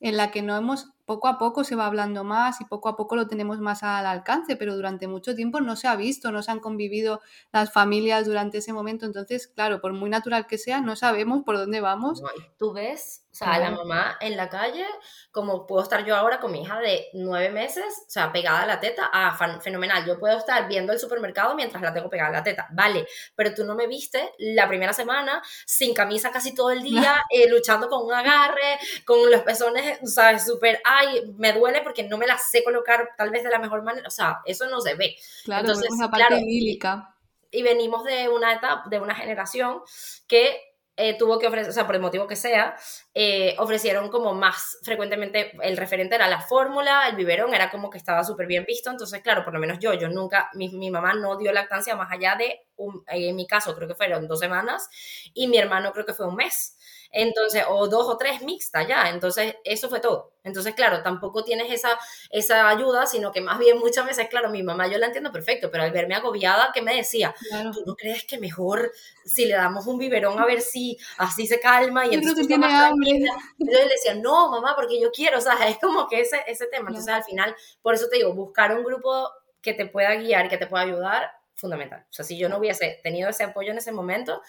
[0.00, 2.96] en la que no hemos poco a poco se va hablando más y poco a
[2.96, 6.42] poco lo tenemos más al alcance, pero durante mucho tiempo no se ha visto, no
[6.42, 7.20] se han convivido
[7.52, 9.06] las familias durante ese momento.
[9.06, 12.22] Entonces, claro, por muy natural que sea, no sabemos por dónde vamos.
[12.58, 14.84] Tú ves o sea, la mamá en la calle,
[15.30, 18.66] como puedo estar yo ahora con mi hija de nueve meses, o sea, pegada a
[18.66, 20.04] la teta, ah, fenomenal.
[20.04, 23.54] Yo puedo estar viendo el supermercado mientras la tengo pegada a la teta, vale, pero
[23.54, 27.88] tú no me viste la primera semana sin camisa casi todo el día, eh, luchando
[27.88, 30.44] con un agarre, con los pezones, ¿sabes?
[30.44, 33.82] Súper, ay, me duele porque no me la sé colocar tal vez de la mejor
[33.84, 35.16] manera, o sea, eso no se ve.
[35.44, 37.08] Claro, Entonces, una parte claro,
[37.50, 39.80] y venimos de una etapa, de una generación
[40.26, 40.67] que
[40.98, 42.76] eh, tuvo que ofrecer, o sea, por el motivo que sea,
[43.14, 47.98] eh, ofrecieron como más frecuentemente, el referente era la fórmula, el biberón era como que
[47.98, 51.14] estaba súper bien visto, entonces claro, por lo menos yo, yo nunca, mi, mi mamá
[51.14, 54.88] no dio lactancia más allá de, un, en mi caso creo que fueron dos semanas
[55.34, 56.76] y mi hermano creo que fue un mes.
[57.10, 59.08] Entonces, o dos o tres mixtas ya.
[59.08, 60.32] Entonces, eso fue todo.
[60.44, 61.98] Entonces, claro, tampoco tienes esa,
[62.30, 65.70] esa ayuda, sino que más bien muchas veces, claro, mi mamá yo la entiendo perfecto,
[65.70, 67.34] pero al verme agobiada, ¿qué me decía?
[67.72, 68.92] ¿Tú no crees que mejor
[69.24, 73.10] si le damos un biberón a ver si así se calma y entonces tiene hambre?
[73.58, 76.66] Entonces le decía, no, mamá, porque yo quiero, o sea, es como que ese, ese
[76.66, 76.88] tema.
[76.88, 80.56] Entonces, al final, por eso te digo, buscar un grupo que te pueda guiar, que
[80.56, 82.04] te pueda ayudar, fundamental.
[82.08, 84.40] O sea, si yo no hubiese tenido ese apoyo en ese momento,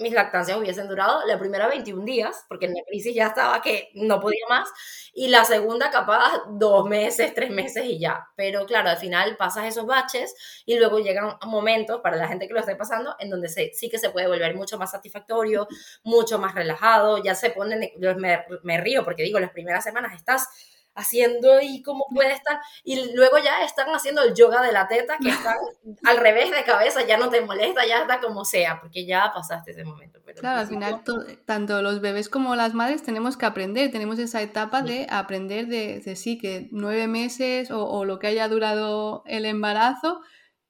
[0.00, 3.90] mis lactancias hubiesen durado la primera 21 días, porque en la crisis ya estaba que
[3.94, 4.68] no podía más,
[5.12, 8.28] y la segunda capaz dos meses, tres meses y ya.
[8.36, 10.34] Pero claro, al final pasas esos baches
[10.66, 13.98] y luego llegan momentos para la gente que lo esté pasando en donde sí que
[13.98, 15.68] se puede volver mucho más satisfactorio,
[16.02, 20.48] mucho más relajado, ya se ponen, me, me río porque digo, las primeras semanas estás
[21.00, 22.60] haciendo y cómo puede estar.
[22.84, 25.56] Y luego ya están haciendo el yoga de la teta, que están
[26.04, 29.72] al revés de cabeza, ya no te molesta, ya está como sea, porque ya pasaste
[29.72, 30.20] ese momento.
[30.24, 31.02] Pero claro, al final
[31.44, 36.16] tanto los bebés como las madres tenemos que aprender, tenemos esa etapa de aprender de,
[36.16, 40.20] sí, que nueve meses o, o lo que haya durado el embarazo,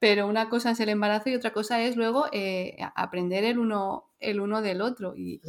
[0.00, 4.06] pero una cosa es el embarazo y otra cosa es luego eh, aprender el uno,
[4.18, 5.14] el uno del otro.
[5.14, 5.42] Y,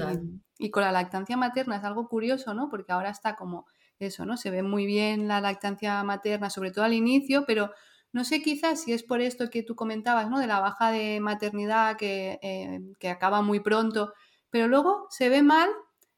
[0.59, 2.69] y, con la lactancia materna es algo curioso, ¿no?
[2.69, 3.65] Porque ahora está como
[4.03, 4.37] eso, ¿no?
[4.37, 7.71] Se ve muy bien la lactancia materna, sobre todo al inicio, pero
[8.13, 10.39] no sé quizás si es por esto que tú comentabas, ¿no?
[10.39, 14.13] De la baja de maternidad que, eh, que acaba muy pronto,
[14.49, 15.69] pero luego se ve mal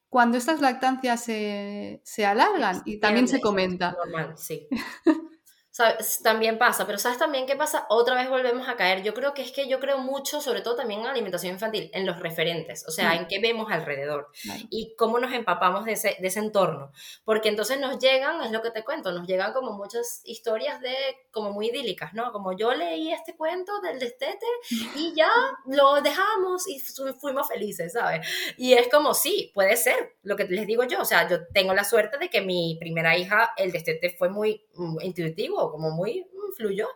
[0.09, 3.91] cuando estas lactancias se, se alargan y también se comenta.
[3.93, 4.67] Normal, sí.
[6.21, 7.87] También pasa, pero ¿sabes también qué pasa?
[7.89, 9.01] Otra vez volvemos a caer.
[9.01, 12.05] Yo creo que es que yo creo mucho, sobre todo también en alimentación infantil, en
[12.05, 14.29] los referentes, o sea, en qué vemos alrededor
[14.69, 16.91] y cómo nos empapamos de ese, de ese entorno.
[17.25, 20.93] Porque entonces nos llegan, es lo que te cuento, nos llegan como muchas historias de,
[21.31, 22.31] como muy idílicas, ¿no?
[22.31, 24.45] Como yo leí este cuento del destete
[24.95, 25.31] y ya
[25.65, 26.79] lo dejamos y
[27.19, 28.27] fuimos felices, ¿sabes?
[28.57, 31.73] Y es como, sí, puede ser, lo que les digo yo, o sea, yo tengo
[31.73, 36.21] la suerte de que mi primera hija, el destete fue muy mm, intuitivo como muy
[36.21, 36.87] mm, fluyó,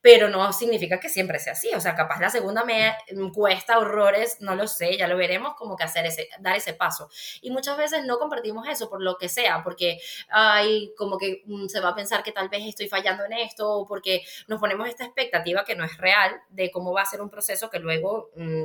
[0.00, 1.70] pero no significa que siempre sea así.
[1.74, 2.96] O sea, capaz la segunda me
[3.32, 7.08] cuesta horrores, no lo sé, ya lo veremos, como que hacer ese, dar ese paso.
[7.42, 11.66] Y muchas veces no compartimos eso por lo que sea, porque hay como que mm,
[11.66, 14.88] se va a pensar que tal vez estoy fallando en esto, o porque nos ponemos
[14.88, 18.30] esta expectativa que no es real de cómo va a ser un proceso que luego
[18.36, 18.64] mm,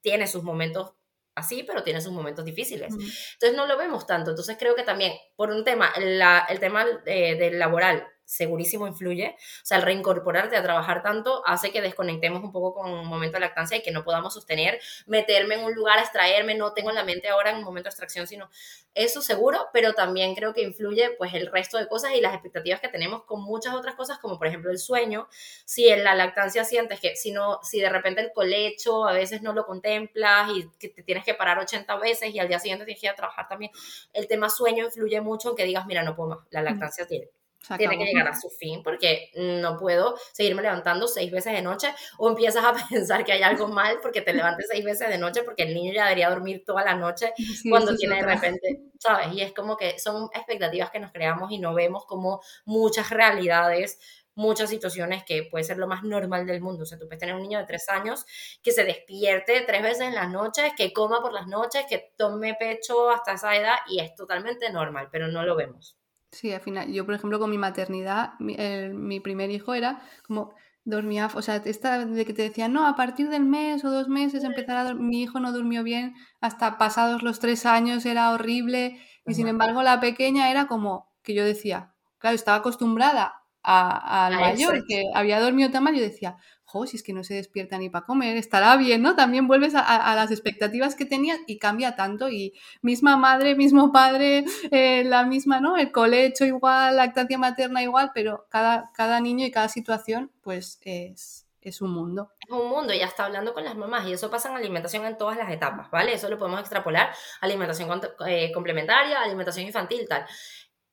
[0.00, 0.92] tiene sus momentos
[1.38, 2.92] así, pero tiene sus momentos difíciles.
[2.92, 4.30] Entonces no lo vemos tanto.
[4.30, 9.36] Entonces creo que también, por un tema, el tema eh, del laboral segurísimo influye.
[9.62, 13.36] O sea, el reincorporarte a trabajar tanto hace que desconectemos un poco con un momento
[13.36, 16.96] de lactancia y que no podamos sostener, meterme en un lugar, extraerme, no tengo en
[16.96, 18.50] la mente ahora en un momento de extracción, sino
[18.94, 22.80] eso seguro, pero también creo que influye pues el resto de cosas y las expectativas
[22.80, 25.28] que tenemos con muchas otras cosas, como por ejemplo el sueño.
[25.64, 29.40] Si en la lactancia sientes que si no, si de repente el colecho a veces
[29.40, 32.84] no lo contemplas y que te tienes que parar 80 veces y al día siguiente
[32.84, 33.72] tienes que ir a trabajar también,
[34.12, 37.30] el tema sueño influye mucho en que digas, mira, no puedo más, la lactancia tiene
[37.76, 41.92] tiene que llegar a su fin porque no puedo seguirme levantando seis veces de noche
[42.16, 45.42] o empiezas a pensar que hay algo mal porque te levantes seis veces de noche
[45.42, 47.32] porque el niño ya debería dormir toda la noche
[47.68, 49.28] cuando tiene de repente, ¿sabes?
[49.32, 53.98] Y es como que son expectativas que nos creamos y no vemos como muchas realidades
[54.38, 56.84] muchas situaciones que puede ser lo más normal del mundo.
[56.84, 58.24] O sea, tú puedes tener un niño de tres años
[58.62, 62.54] que se despierte tres veces en las noches, que coma por las noches, que tome
[62.54, 65.97] pecho hasta esa edad y es totalmente normal, pero no lo vemos.
[66.30, 70.52] Sí, al final, yo por ejemplo con mi maternidad, mi, primer hijo era como
[70.84, 74.08] dormía, o sea, esta de que te decían, no, a partir del mes o dos
[74.08, 78.30] meses empezar a dormir, mi hijo no durmió bien, hasta pasados los tres años era
[78.32, 84.34] horrible, y sin embargo la pequeña era como que yo decía, claro, estaba acostumbrada al
[84.36, 86.36] mayor, que había dormido tan mal, yo decía,
[86.68, 89.16] jo, si es que no se despierta ni para comer, estará bien, ¿no?
[89.16, 92.28] También vuelves a, las expectativas que tenías y cambia tanto.
[92.28, 92.52] Y
[92.82, 95.78] misma madre, mismo padre, eh, la misma, ¿no?
[95.78, 101.46] El colecho igual, lactancia materna igual, pero cada, cada niño y cada situación, pues es,
[101.62, 102.32] es un mundo.
[102.46, 105.16] Es un mundo, ya está hablando con las mamás y eso pasa en alimentación en
[105.16, 106.12] todas las etapas, ¿vale?
[106.12, 107.88] Eso lo podemos extrapolar, alimentación
[108.26, 110.26] eh, complementaria, alimentación infantil, tal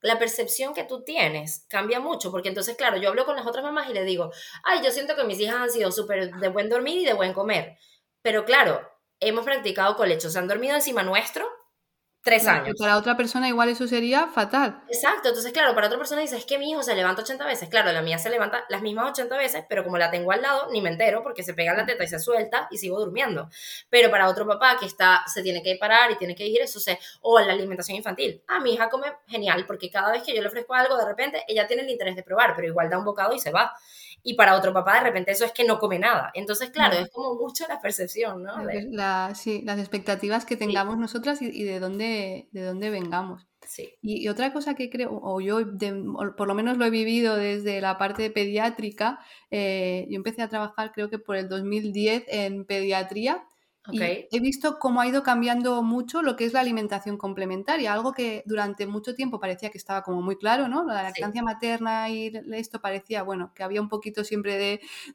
[0.06, 3.63] la percepción que tú tienes cambia mucho, porque entonces, claro, yo hablo con las otras
[3.63, 4.32] mamás y le digo,
[4.63, 7.34] ay, yo siento que mis hijas han sido súper de buen dormir y de buen
[7.34, 7.78] comer,
[8.22, 8.88] pero claro,
[9.20, 11.48] hemos practicado colecho, se han dormido encima nuestro
[12.26, 12.76] tres años.
[12.80, 14.82] Para otra persona igual eso sería fatal.
[14.88, 17.70] Exacto, entonces claro, para otra persona dices, es que mi hijo se levanta 80 veces,
[17.70, 20.68] claro, la mía se levanta las mismas 80 veces, pero como la tengo al lado,
[20.72, 23.48] ni me entero porque se pega la teta y se suelta y sigo durmiendo.
[23.92, 26.80] Pero para otro papá que está, se tiene que parar y tiene que ir, eso
[26.80, 28.42] se, o la alimentación infantil.
[28.48, 31.44] Ah, mi hija come genial porque cada vez que yo le ofrezco algo, de repente
[31.48, 33.72] ella tiene el interés de probar, pero igual da un bocado y se va
[34.28, 36.32] y para otro papá de repente eso es que no come nada.
[36.34, 38.56] Entonces, claro, es como mucho la percepción, ¿no?
[39.36, 43.48] sí, las expectativas que tengamos nosotras y, de, dónde, de dónde vengamos.
[43.68, 43.94] Sí.
[44.02, 45.60] Y, otra cosa que creo, o yo
[46.36, 49.20] por lo menos lo he vivido desde la parte pediátrica,
[49.52, 53.46] eh, yo empecé a trabajar creo que por el 2010 en pediatría
[53.93, 58.43] he visto cómo ha ido cambiando mucho lo que es la alimentación complementaria, algo que
[58.45, 60.84] durante mucho tiempo parecía que estaba como muy claro, ¿no?
[60.86, 64.58] La lactancia materna y esto parecía, bueno, que había un poquito siempre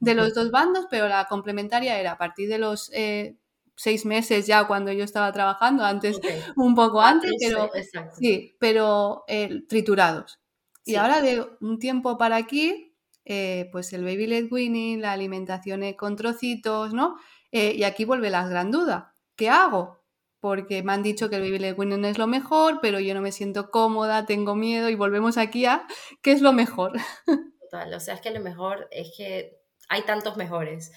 [0.01, 3.37] de, los dos bandos, pero la complementaria era a partir de los eh,
[3.77, 6.21] seis meses ya cuando yo estaba trabajando, antes,
[6.57, 7.71] un poco antes, pero
[8.19, 10.39] sí, pero eh, triturados.
[10.85, 15.83] Y ahora de un tiempo para aquí, eh, pues el baby led weaning, la alimentación
[15.95, 17.17] con trocitos, ¿no?
[17.53, 19.17] Eh, y aquí vuelve la gran duda.
[19.37, 20.01] ¿Qué hago?
[20.41, 23.33] Porque me han dicho que el baby weaning es lo mejor, pero yo no me
[23.33, 25.87] siento cómoda, tengo miedo y volvemos aquí a
[26.23, 26.93] ¿qué es lo mejor?
[27.61, 29.61] Total, o sea, es que lo mejor es que
[29.91, 30.93] hay tantos mejores.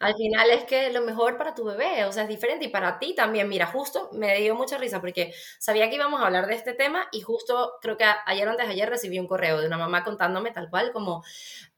[0.00, 2.98] Al final es que lo mejor para tu bebé, o sea, es diferente y para
[2.98, 3.48] ti también.
[3.48, 7.08] Mira, justo me dio mucha risa porque sabía que íbamos a hablar de este tema
[7.12, 10.50] y justo creo que ayer antes de ayer recibí un correo de una mamá contándome
[10.50, 11.22] tal cual como,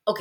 [0.04, 0.20] ok,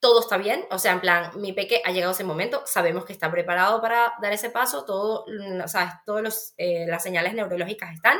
[0.00, 3.12] todo está bien, o sea, en plan, mi peque ha llegado ese momento, sabemos que
[3.12, 8.18] está preparado para dar ese paso, todo, mm, sea, todas eh, las señales neurológicas están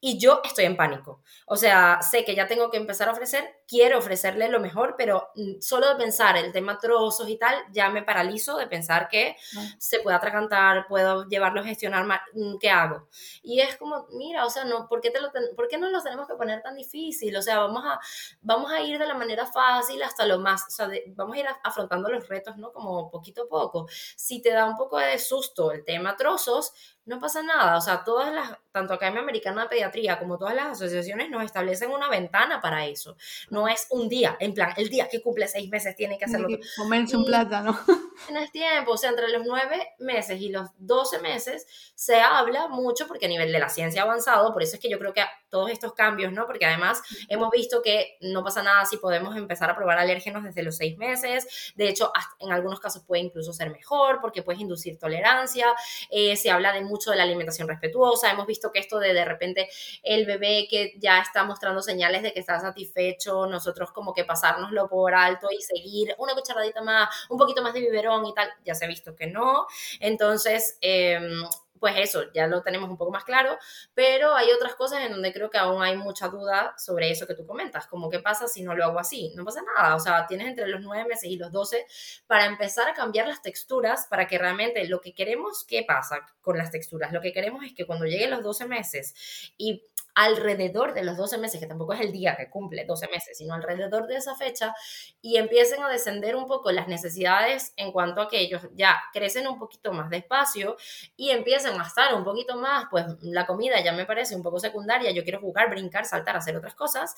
[0.00, 1.22] y yo estoy en pánico.
[1.46, 5.28] O sea, sé que ya tengo que empezar a ofrecer, quiero ofrecerle lo mejor, pero
[5.34, 9.36] mm, solo de pensar el tema trozos y tal, ya me paralizo de pensar que
[9.78, 13.08] se puede atragantar, puedo llevarlo a gestionar, mm, ¿qué hago?
[13.42, 16.02] Y es como, mira, o sea, no, ¿por qué, te lo ¿por qué no lo
[16.02, 17.36] tenemos que poner tan difícil?
[17.36, 17.98] O sea, vamos a,
[18.40, 21.46] vamos a ir de la manera fácil hasta lo más, o sea, vamos a ir
[21.62, 22.72] afrontando los retos, ¿no?
[22.72, 23.86] Como poquito a poco.
[24.16, 26.72] Si te da un poco de susto el tema trozos,
[27.06, 27.76] no pasa nada.
[27.76, 31.90] O sea, todas las, tanto Academia Americana de Pediatría como todas las asociaciones nos establecen
[31.90, 33.16] una ventana para eso.
[33.50, 36.48] No es un día, en plan, el día que cumple seis meses tiene que hacerlo.
[36.76, 37.78] comerse un plátano.
[38.26, 43.06] Tienes tiempo, o sea, entre los nueve meses y los doce meses se habla mucho
[43.06, 45.22] porque a nivel de la ciencia avanzado, por eso es que yo creo que
[45.54, 46.48] todos estos cambios, ¿no?
[46.48, 50.64] Porque además hemos visto que no pasa nada si podemos empezar a probar alérgenos desde
[50.64, 51.72] los seis meses.
[51.76, 55.68] De hecho, en algunos casos puede incluso ser mejor porque puedes inducir tolerancia.
[56.10, 58.32] Eh, se habla de mucho de la alimentación respetuosa.
[58.32, 59.68] Hemos visto que esto de de repente
[60.02, 64.88] el bebé que ya está mostrando señales de que está satisfecho, nosotros como que pasárnoslo
[64.88, 68.74] por alto y seguir una cucharadita más, un poquito más de biberón y tal, ya
[68.74, 69.68] se ha visto que no.
[70.00, 71.44] Entonces, em,
[71.78, 73.58] pues eso, ya lo tenemos un poco más claro,
[73.94, 77.34] pero hay otras cosas en donde creo que aún hay mucha duda sobre eso que
[77.34, 80.26] tú comentas, como qué pasa si no lo hago así, no pasa nada, o sea,
[80.26, 81.86] tienes entre los nueve meses y los 12
[82.26, 86.56] para empezar a cambiar las texturas para que realmente lo que queremos, ¿qué pasa con
[86.56, 87.12] las texturas?
[87.12, 91.38] Lo que queremos es que cuando lleguen los 12 meses y alrededor de los 12
[91.38, 94.74] meses, que tampoco es el día que cumple 12 meses, sino alrededor de esa fecha,
[95.20, 99.46] y empiecen a descender un poco las necesidades en cuanto a que ellos ya crecen
[99.48, 100.76] un poquito más despacio
[101.16, 104.58] y empiecen a estar un poquito más, pues la comida ya me parece un poco
[104.60, 107.14] secundaria, yo quiero jugar, brincar, saltar, hacer otras cosas,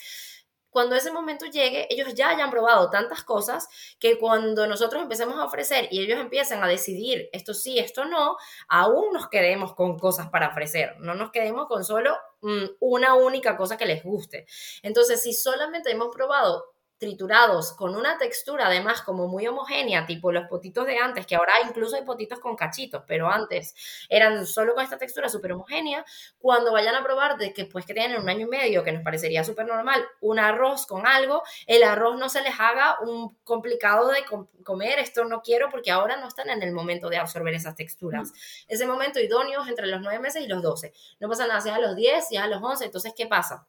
[0.76, 3.66] cuando ese momento llegue, ellos ya hayan probado tantas cosas
[3.98, 8.36] que cuando nosotros empecemos a ofrecer y ellos empiecen a decidir esto sí, esto no,
[8.68, 13.56] aún nos quedemos con cosas para ofrecer, no nos quedemos con solo mm, una única
[13.56, 14.44] cosa que les guste.
[14.82, 20.48] Entonces, si solamente hemos probado triturados con una textura además como muy homogénea, tipo los
[20.48, 23.74] potitos de antes, que ahora incluso hay potitos con cachitos, pero antes
[24.08, 26.04] eran solo con esta textura súper homogénea,
[26.38, 29.02] cuando vayan a probar de que pues que tienen un año y medio, que nos
[29.02, 34.08] parecería súper normal, un arroz con algo, el arroz no se les haga un complicado
[34.08, 34.24] de
[34.64, 38.32] comer, esto no quiero porque ahora no están en el momento de absorber esas texturas.
[38.68, 40.92] Ese momento idóneo es entre los 9 meses y los 12.
[41.20, 43.26] No pasa nada si es a los 10, si es a los 11, entonces ¿qué
[43.26, 43.66] pasa?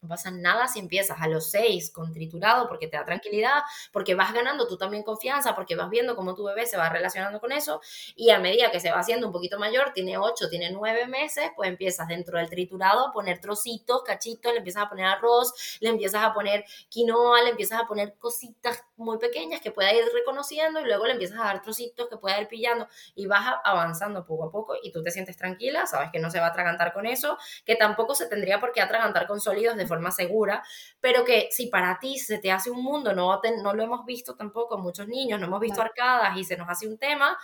[0.00, 4.14] No pasa nada si empiezas a los seis con triturado porque te da tranquilidad, porque
[4.14, 7.50] vas ganando tú también confianza, porque vas viendo cómo tu bebé se va relacionando con
[7.50, 7.80] eso
[8.14, 11.50] y a medida que se va haciendo un poquito mayor, tiene ocho, tiene nueve meses,
[11.56, 15.88] pues empiezas dentro del triturado a poner trocitos, cachitos, le empiezas a poner arroz, le
[15.88, 20.80] empiezas a poner quinoa, le empiezas a poner cositas muy pequeñas que pueda ir reconociendo
[20.80, 24.44] y luego le empiezas a dar trocitos que pueda ir pillando y vas avanzando poco
[24.44, 27.06] a poco y tú te sientes tranquila, sabes que no se va a atragantar con
[27.06, 30.62] eso, que tampoco se tendría por qué atragantar con sólidos de forma segura,
[31.00, 34.34] pero que si para ti se te hace un mundo, no, no lo hemos visto
[34.36, 37.38] tampoco muchos niños, no hemos visto arcadas y se nos hace un tema,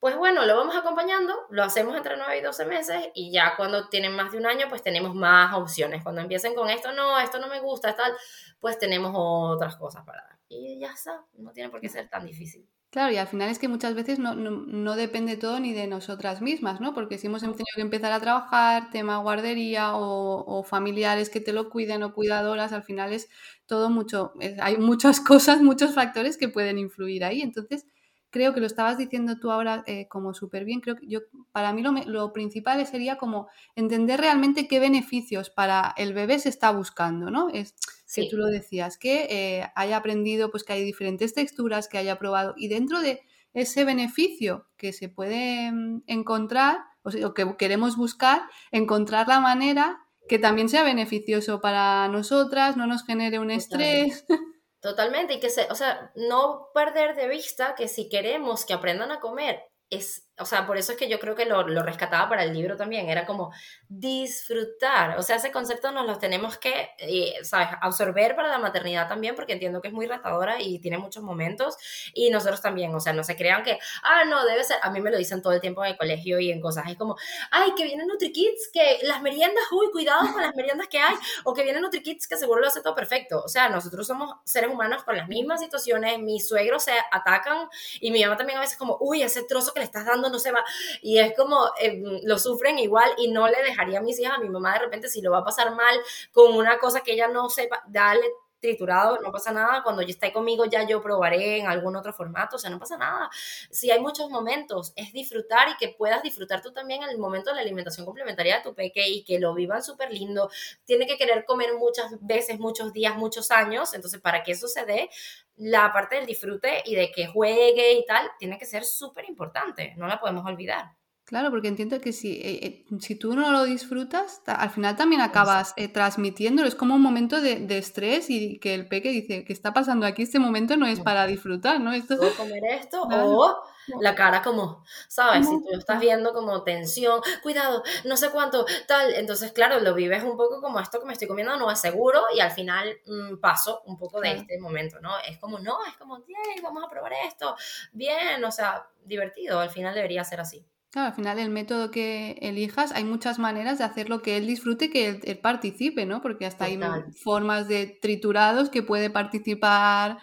[0.00, 3.88] pues bueno, lo vamos acompañando, lo hacemos entre 9 y 12 meses y ya cuando
[3.88, 6.04] tienen más de un año, pues tenemos más opciones.
[6.04, 8.12] Cuando empiecen con esto, no, esto no me gusta, tal,
[8.60, 10.37] pues tenemos otras cosas para dar.
[10.48, 12.66] Y ya está, no tiene por qué ser tan difícil.
[12.90, 16.40] Claro, y al final es que muchas veces no, no, depende todo ni de nosotras
[16.40, 16.94] mismas, ¿no?
[16.94, 21.52] Porque si hemos tenido que empezar a trabajar, tema guardería o, o familiares que te
[21.52, 23.28] lo cuiden o cuidadoras, al final es
[23.66, 24.32] todo mucho,
[24.62, 27.42] hay muchas cosas, muchos factores que pueden influir ahí.
[27.42, 27.86] Entonces,
[28.30, 30.80] creo que lo estabas diciendo tú ahora eh, como súper bien.
[30.80, 31.20] Creo que yo,
[31.52, 36.48] para mí lo, lo, principal sería como entender realmente qué beneficios para el bebé se
[36.48, 37.48] está buscando, ¿no?
[37.48, 37.74] Es,
[38.12, 42.18] que tú lo decías, que eh, haya aprendido pues que hay diferentes texturas, que haya
[42.18, 43.20] probado y dentro de
[43.52, 50.38] ese beneficio que se puede mm, encontrar o, que queremos buscar, encontrar la manera que
[50.38, 54.26] también sea beneficioso para nosotras, no nos genere un estrés.
[54.80, 59.10] Totalmente, y que se, o sea, no perder de vista que si queremos que aprendan
[59.10, 62.28] a comer es o sea, por eso es que yo creo que lo, lo, rescataba
[62.28, 63.52] para el libro también, era como
[63.88, 69.08] disfrutar, o sea, ese concepto nos lo tenemos que, eh, ¿sabes?, absorber para la maternidad
[69.08, 71.76] también, porque entiendo que es muy retadora y tiene muchos momentos,
[72.14, 75.00] y nosotros también, o sea, no se crean que, ah, no, debe ser, a mí
[75.00, 77.16] me lo dicen todo el tiempo en el colegio y en cosas, es como,
[77.50, 81.54] ay, que vienen NutriKids, que las meriendas, uy, cuidado con las meriendas que hay, o
[81.54, 85.02] que vienen NutriKids que seguro lo hace todo perfecto, o sea, nosotros somos seres humanos
[85.04, 87.68] con las mismas situaciones, mis suegros se atacan,
[88.00, 90.38] y mi mamá también a veces como, uy, ese trozo que le estás dando no
[90.38, 90.64] se va.
[91.02, 94.40] Y es como, eh, lo sufren igual y no le dejaría a mis hijas, a
[94.40, 95.98] mi mamá de repente, si lo va a pasar mal
[96.32, 98.26] con una cosa que ella no sepa, dale
[98.60, 99.82] triturado, no pasa nada.
[99.82, 102.96] Cuando ya esté conmigo ya yo probaré en algún otro formato, o sea, no pasa
[102.96, 103.30] nada.
[103.70, 107.56] Si hay muchos momentos, es disfrutar y que puedas disfrutar tú también el momento de
[107.56, 110.50] la alimentación complementaria de tu peque y que lo vivan súper lindo.
[110.84, 113.94] Tiene que querer comer muchas veces, muchos días, muchos años.
[113.94, 115.10] Entonces, para que eso se dé,
[115.58, 119.94] la parte del disfrute y de que juegue y tal, tiene que ser súper importante.
[119.96, 120.92] No la podemos olvidar.
[121.24, 125.20] Claro, porque entiendo que si, eh, eh, si tú no lo disfrutas, al final también
[125.20, 126.66] acabas eh, transmitiéndolo.
[126.66, 130.22] Es como un momento de, estrés y que el peque dice, que está pasando aquí?
[130.22, 131.92] Este momento no es para disfrutar, ¿no?
[131.92, 132.16] Esto...
[132.16, 133.02] ¿Puedo comer esto?
[133.10, 133.56] O
[134.00, 135.48] la cara como, ¿sabes?
[135.48, 139.14] Si tú estás viendo como tensión, cuidado, no sé cuánto, tal.
[139.14, 142.24] Entonces, claro, lo vives un poco como esto que me estoy comiendo no es seguro
[142.34, 145.18] y al final mm, paso un poco de este momento, ¿no?
[145.20, 147.56] Es como, no, es como, yay, vamos a probar esto,
[147.92, 149.60] bien, o sea, divertido.
[149.60, 150.64] Al final debería ser así.
[150.90, 154.46] Claro, al final el método que elijas, hay muchas maneras de hacer lo que él
[154.46, 156.22] disfrute, que él, participe, ¿no?
[156.22, 156.80] Porque hasta hay
[157.22, 160.18] formas de triturados que puede participar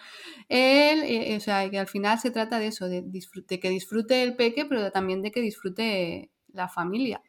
[0.48, 3.70] él, eh, eh, o sea, que al final se trata de eso, de, de que
[3.70, 7.22] disfrute el peque, pero también de que disfrute la familia.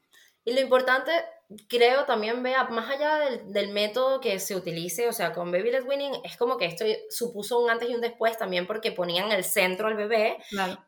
[0.45, 1.11] Y lo importante
[1.69, 5.85] creo también vea, más allá del, método que se utilice, o sea, con Baby Led
[5.85, 9.43] Winning es como que esto supuso un antes y un después también porque ponían el
[9.43, 10.37] centro al bebé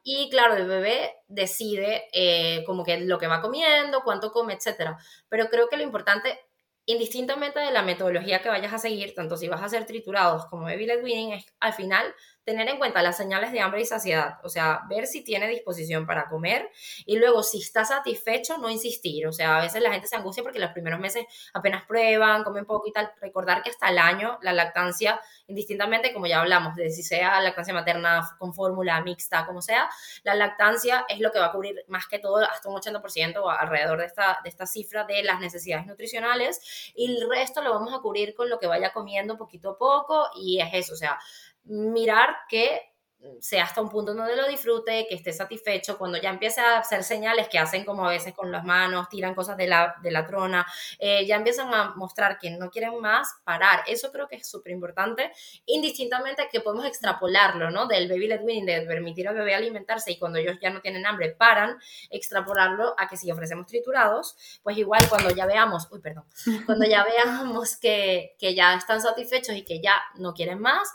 [0.04, 4.98] y claro, el bebé decide eh, como que lo que va comiendo, cuánto come, etc.
[5.30, 6.38] Pero creo que lo importante,
[6.86, 10.64] indistintamente de la metodología que vayas a seguir, tanto si vas a hacer triturados como
[10.64, 12.14] Baby Led Winning, es al final
[12.44, 16.06] tener en cuenta las señales de hambre y saciedad, o sea, ver si tiene disposición
[16.06, 16.70] para comer
[17.06, 20.42] y luego si está satisfecho, no insistir, o sea, a veces la gente se angustia
[20.42, 24.40] porque los primeros meses apenas prueban, comen poco y tal, recordar que hasta el año
[24.42, 29.62] la lactancia, indistintamente, como ya hablamos, de si sea lactancia materna con fórmula mixta, como
[29.62, 29.90] sea,
[30.24, 33.50] la lactancia es lo que va a cubrir más que todo hasta un 80% o
[33.50, 37.94] alrededor de esta, de esta cifra de las necesidades nutricionales y el resto lo vamos
[37.94, 41.20] a cubrir con lo que vaya comiendo poquito a poco y es eso, o sea,
[41.70, 42.89] mirar que
[43.42, 47.04] sea hasta un punto donde lo disfrute, que esté satisfecho, cuando ya empiece a hacer
[47.04, 50.26] señales que hacen como a veces con las manos, tiran cosas de la, de la
[50.26, 50.66] trona,
[51.00, 53.84] eh, ya empiezan a mostrar que no quieren más, parar.
[53.88, 55.32] Eso creo que es súper importante,
[55.66, 57.88] indistintamente que podemos extrapolarlo, ¿no?
[57.88, 61.06] Del baby led weaning, de permitir al bebé alimentarse y cuando ellos ya no tienen
[61.06, 61.78] hambre, paran,
[62.10, 66.24] extrapolarlo a que si ofrecemos triturados, pues igual cuando ya veamos, uy, perdón,
[66.66, 70.90] cuando ya veamos que, que ya están satisfechos y que ya no quieren más,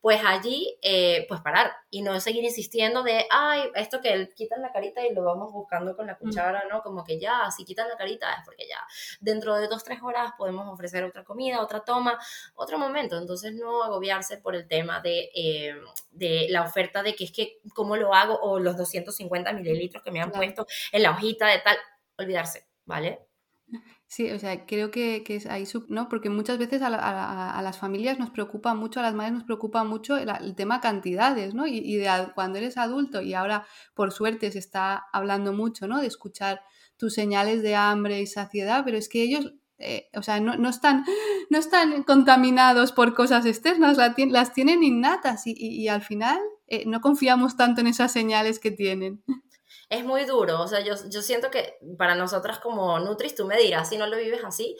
[0.00, 4.62] pues allí, eh, pues parar y no seguir insistiendo de, ay, esto que él quitan
[4.62, 6.18] la carita y lo vamos buscando con la mm.
[6.18, 6.82] cuchara, ¿no?
[6.82, 8.78] Como que ya, si quitan la carita es porque ya
[9.20, 12.18] dentro de dos, tres horas podemos ofrecer otra comida, otra toma,
[12.54, 13.18] otro momento.
[13.18, 15.74] Entonces no agobiarse por el tema de, eh,
[16.10, 18.38] de la oferta de que es que, ¿cómo lo hago?
[18.40, 21.76] O los 250 mililitros que me han puesto en la hojita de tal,
[22.16, 23.29] olvidarse, ¿vale?
[24.12, 26.08] Sí, o sea, creo que, que es ahí, ¿no?
[26.08, 26.90] Porque muchas veces a,
[27.62, 31.68] las familias nos preocupa mucho, a las madres nos preocupa mucho el, tema cantidades, ¿no?
[31.68, 36.00] Y, de cuando eres adulto y ahora, por suerte, se está hablando mucho, ¿no?
[36.00, 36.60] De escuchar
[36.96, 41.04] tus señales de hambre y saciedad, pero es que ellos, eh, o sea, no, están,
[41.50, 47.56] no están contaminados por cosas externas, las tienen innatas y, al final eh, no confiamos
[47.56, 49.22] tanto en esas señales que tienen
[49.90, 50.60] es muy duro.
[50.62, 54.06] O sea, yo, yo siento que para nosotras como Nutris, tú me dirás, si no
[54.06, 54.76] lo vives así,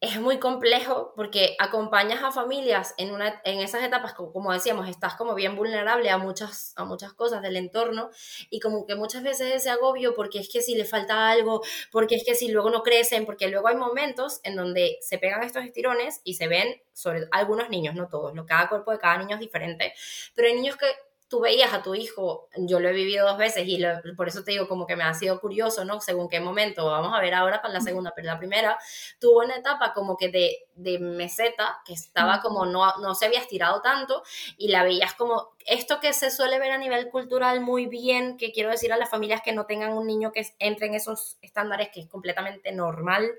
[0.00, 5.14] es muy complejo porque acompañas a familias en, una, en esas etapas, como decíamos, estás
[5.14, 8.10] como bien vulnerable a muchas, a muchas cosas del entorno
[8.50, 12.16] y como que muchas veces ese agobio porque es que si le falta algo, porque
[12.16, 15.64] es que si luego no crecen, porque luego hay momentos en donde se pegan estos
[15.64, 19.40] estirones y se ven sobre algunos niños, no todos, cada cuerpo de cada niño es
[19.40, 19.94] diferente,
[20.34, 20.86] pero hay niños que
[21.28, 23.82] tú veías a tu hijo, yo lo he vivido dos veces y
[24.16, 26.00] por eso te digo como que me ha sido curioso, ¿no?
[26.00, 28.78] Según qué momento, vamos a ver ahora con la segunda, pero la primera
[29.18, 33.38] tuvo una etapa como que de, de meseta, que estaba como no, no se había
[33.38, 34.22] estirado tanto
[34.56, 38.52] y la veías como esto que se suele ver a nivel cultural muy bien, que
[38.52, 41.88] quiero decir a las familias que no tengan un niño que entre en esos estándares,
[41.92, 43.30] que es completamente normal,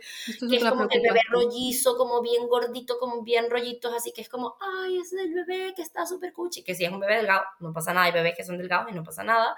[0.49, 4.21] que es como que el bebé rollizo, como bien gordito, como bien rollitos, así que
[4.21, 7.17] es como, ay, es el bebé que está súper cuchi, que si es un bebé
[7.17, 9.55] delgado, no pasa nada, hay bebés que son delgados y no pasa nada,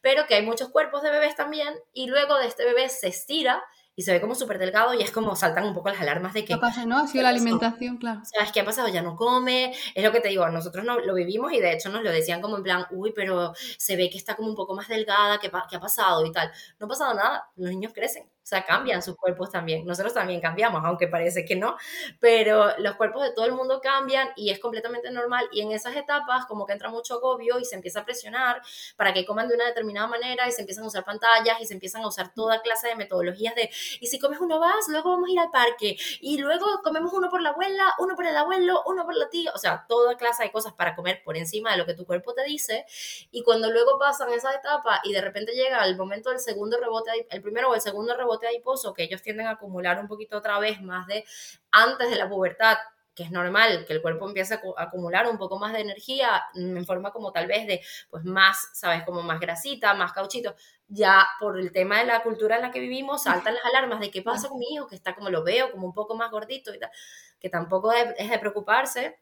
[0.00, 3.62] pero que hay muchos cuerpos de bebés también, y luego de este bebé se estira
[3.96, 6.44] y se ve como súper delgado y es como saltan un poco las alarmas de
[6.44, 6.54] que...
[6.54, 6.98] ¿Qué pasa, no?
[6.98, 8.20] Ha sido la alimentación, claro.
[8.24, 8.88] ¿Sabes qué ha pasado?
[8.88, 11.90] Ya no come, es lo que te digo, nosotros no, lo vivimos y de hecho
[11.90, 14.74] nos lo decían como en plan, uy, pero se ve que está como un poco
[14.74, 16.24] más delgada, ¿qué, qué ha pasado?
[16.24, 16.50] Y tal.
[16.78, 19.86] No ha pasado nada, los niños crecen o sea, cambian sus cuerpos también.
[19.86, 21.76] Nosotros también cambiamos, aunque parece que no,
[22.18, 25.48] pero los cuerpos de todo el mundo cambian y es completamente normal.
[25.52, 28.60] Y en esas etapas, como que entra mucho agobio y se empieza a presionar
[28.96, 31.74] para que coman de una determinada manera y se empiezan a usar pantallas y se
[31.74, 33.70] empiezan a usar toda clase de metodologías de,
[34.00, 37.28] y si comes uno vas, luego vamos a ir al parque y luego comemos uno
[37.30, 40.44] por la abuela, uno por el abuelo, uno por la tía, o sea, toda clase
[40.44, 42.84] de cosas para comer por encima de lo que tu cuerpo te dice.
[43.30, 47.26] Y cuando luego pasan esa etapa y de repente llega el momento del segundo rebote,
[47.30, 50.58] el primero o el segundo rebote adiposo, que ellos tienden a acumular un poquito otra
[50.58, 51.24] vez más de
[51.70, 52.76] antes de la pubertad,
[53.14, 56.86] que es normal que el cuerpo empiece a acumular un poco más de energía en
[56.86, 59.02] forma como tal vez de, pues más, ¿sabes?
[59.04, 60.54] Como más grasita, más cauchito.
[60.88, 64.10] Ya por el tema de la cultura en la que vivimos, saltan las alarmas de
[64.10, 66.74] qué pasa con mi hijo, que está como lo veo, como un poco más gordito
[66.74, 66.90] y tal,
[67.38, 69.18] que tampoco es de preocuparse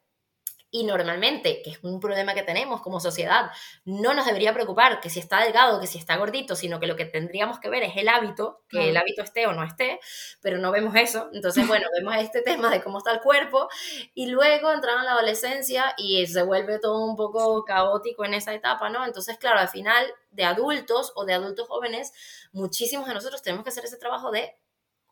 [0.71, 3.51] y normalmente, que es un problema que tenemos como sociedad,
[3.85, 6.97] no nos debería preocupar que si está delgado, que si está gordito, sino que lo
[6.97, 9.99] que tendríamos que ver es el hábito, que el hábito esté o no esté,
[10.43, 11.31] pero no vemos eso.
[11.33, 13.69] Entonces, bueno, vemos este tema de cómo está el cuerpo
[14.15, 18.53] y luego entran a la adolescencia y se vuelve todo un poco caótico en esa
[18.53, 19.05] etapa, ¿no?
[19.07, 22.13] Entonces, claro, al final de adultos o de adultos jóvenes,
[22.53, 24.55] muchísimos de nosotros tenemos que hacer ese trabajo de,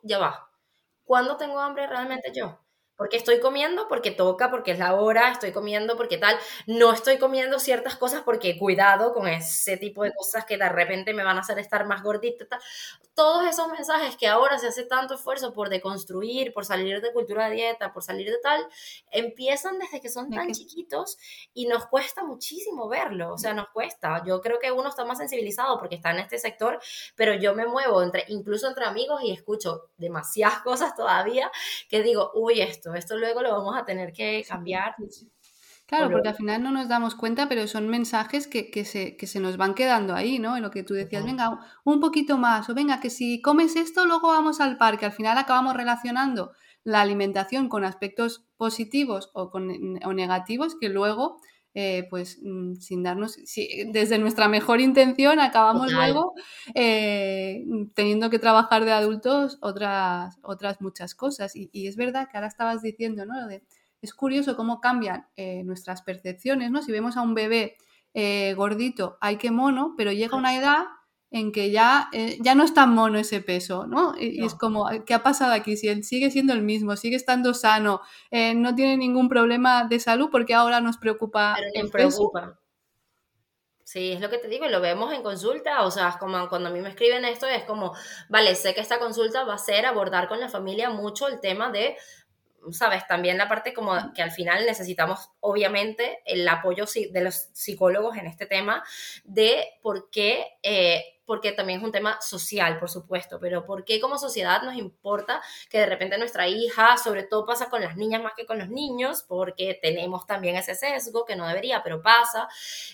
[0.02, 0.50] ya va,
[1.04, 2.59] ¿cuándo tengo hambre realmente yo?
[2.97, 6.36] Porque estoy comiendo, porque toca, porque es la hora, estoy comiendo porque tal,
[6.66, 11.12] no estoy comiendo ciertas cosas porque cuidado con ese tipo de cosas que de repente
[11.12, 12.61] me van a hacer estar más gordita, tal.
[13.14, 17.49] todos esos mensajes que ahora se hace tanto esfuerzo por deconstruir, por salir de cultura
[17.49, 18.66] de dieta, por salir de tal,
[19.11, 21.18] empiezan desde que son tan chiquitos
[21.55, 24.22] y nos cuesta muchísimo verlo, o sea, nos cuesta.
[24.24, 26.78] Yo creo que uno está más sensibilizado porque está en este sector,
[27.14, 31.51] pero yo me muevo entre incluso entre amigos y escucho demasiadas cosas todavía
[31.88, 33.16] que digo, uy, esto esto.
[33.16, 34.95] luego lo vamos a tener que cambiar.
[35.87, 39.57] Claro, porque al final no nos damos cuenta, pero son mensajes que, se, se, nos
[39.57, 40.57] van quedando ahí, ¿no?
[40.57, 44.05] En lo que tú decías, venga, un poquito más, o venga, que si comes esto,
[44.05, 45.07] luego vamos al parque.
[45.07, 49.70] Al final acabamos relacionando la alimentación con aspectos positivos o, con,
[50.05, 51.41] o negativos que luego
[51.78, 53.36] eh, pues mm, sin darnos,
[53.92, 56.32] desde nuestra mejor intención acabamos luego
[56.74, 61.52] eh, teniendo que trabajar de adultos otras, otras muchas cosas.
[61.54, 63.46] Y, es verdad que ahora estabas diciendo, ¿no?
[63.46, 63.62] De,
[64.00, 66.80] es curioso cómo cambian eh, nuestras percepciones, ¿no?
[66.80, 67.76] Si vemos a un bebé
[68.56, 70.86] gordito, hay que mono, pero llega una edad
[71.30, 74.14] en que ya, eh, ya no es tan mono ese peso, ¿no?
[74.18, 75.76] Y, es como, ¿qué ha pasado aquí?
[75.76, 78.00] Si él sigue siendo el mismo, sigue estando sano,
[78.30, 82.58] eh, no tiene ningún problema de salud, porque ahora nos preocupa Pero preocupa.
[83.82, 86.48] Sí, es lo que te digo, y lo vemos en consulta, o sea, es como
[86.48, 87.92] cuando a mí me escriben esto, es como,
[88.28, 91.70] vale, sé que esta consulta va a ser abordar con la familia mucho el tema
[91.70, 91.96] de
[92.72, 98.16] sabes, también la parte como que al final necesitamos, obviamente, el apoyo de los psicólogos
[98.16, 98.84] en este tema
[99.24, 104.01] de por qué eh, porque también es un tema social, por supuesto, pero ¿por qué
[104.01, 108.22] como sociedad nos importa que de repente nuestra hija, sobre todo pasa con las niñas
[108.22, 112.49] más que con los niños, porque tenemos también ese sesgo, que no debería, pero pasa,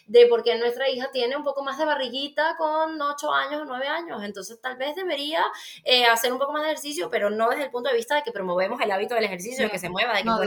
[0.06, 3.86] de porque nuestra hija tiene un poco más de barriguita con 8 años o 9
[3.86, 5.44] años, entonces tal vez debería
[5.84, 8.22] eh, hacer un poco más de ejercicio, pero no desde el punto de vista de
[8.22, 10.38] que promovemos el hábito del ejercicio, de que se mueva, de que no,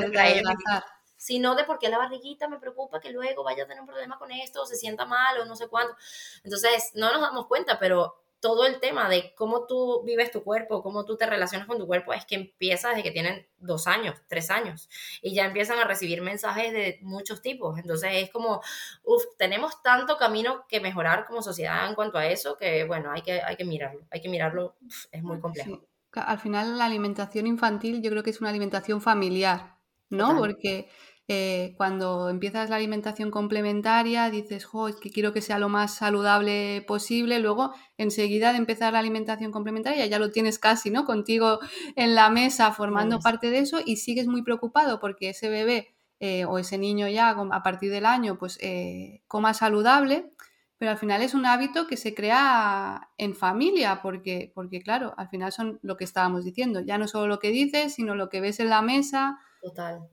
[1.26, 4.20] sino de por qué la barriguita me preocupa que luego vaya a tener un problema
[4.20, 5.96] con esto, o se sienta mal, o no sé cuánto.
[6.44, 10.84] Entonces, no nos damos cuenta, pero todo el tema de cómo tú vives tu cuerpo,
[10.84, 14.22] cómo tú te relacionas con tu cuerpo, es que empieza desde que tienen dos años,
[14.28, 14.88] tres años,
[15.24, 17.80] y ya empiezan a recibir mensajes de muchos tipos.
[17.80, 18.62] Entonces es como,
[19.04, 23.24] uff, tenemos tanto camino que mejorar como sociedad en cuanto a eso, que bueno, hay
[23.24, 24.76] que, hay que mirarlo, hay que mirarlo,
[25.12, 25.82] es muy complejo.
[26.12, 30.38] Al final la alimentación infantil yo creo que es una alimentación familiar, ¿no?
[30.38, 30.88] Porque
[31.28, 36.84] eh, cuando empiezas la alimentación complementaria dices, jo, que quiero que sea lo más saludable
[36.88, 41.04] posible, luego enseguida de empezar la alimentación complementaria ya lo tienes casi, ¿no?
[41.04, 41.60] Contigo
[41.96, 46.46] en la mesa formando parte de eso y sigues muy preocupado porque ese bebé eh,
[46.46, 50.32] o ese niño ya a partir del año pues eh, coma saludable,
[50.78, 55.30] pero al final es un hábito que se crea en familia, porque, porque claro, al
[55.30, 58.42] final son lo que estábamos diciendo, ya no solo lo que dices, sino lo que
[58.42, 59.40] ves en la mesa.
[59.62, 60.08] Total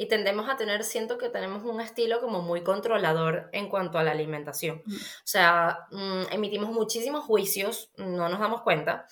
[0.00, 4.02] y tendemos a tener, siento que tenemos un estilo como muy controlador en cuanto a
[4.02, 4.80] la alimentación.
[4.86, 4.94] Mm.
[4.94, 9.06] O sea, mm, emitimos muchísimos juicios, no nos damos cuenta,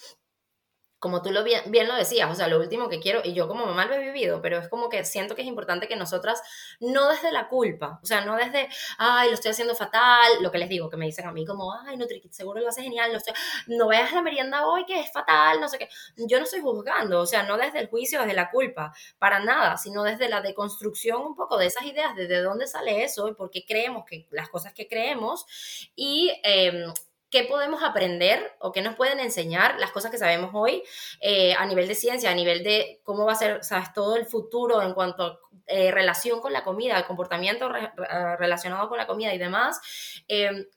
[0.99, 3.67] como tú lo bien, lo decías, o sea, lo último que quiero, y yo como
[3.67, 6.43] mamá lo he vivido, pero es como que siento que es importante que nosotras,
[6.81, 8.69] no desde la culpa, o sea, no desde,
[8.99, 11.73] ay, lo estoy haciendo fatal, lo que les digo, que me dicen a mí como,
[11.73, 13.19] ay, Nutrikit, seguro lo hace genial, no,
[13.69, 17.21] no veas la merienda hoy que es fatal, no sé qué, yo no estoy juzgando,
[17.21, 21.23] o sea, no desde el juicio, desde la culpa, para nada, sino desde la deconstrucción
[21.23, 24.27] un poco de esas ideas, de, de dónde sale eso y por qué creemos que
[24.31, 25.47] las cosas que creemos,
[25.95, 26.33] y...
[26.43, 26.87] Eh,
[27.31, 30.83] qué podemos aprender o qué nos pueden enseñar las cosas que sabemos hoy
[31.21, 34.25] eh, a nivel de ciencia, a nivel de cómo va a ser, sabes, todo el
[34.25, 35.39] futuro en cuanto a
[35.71, 39.79] eh, relación con la comida, el comportamiento eh, relacionado con la comida y demás,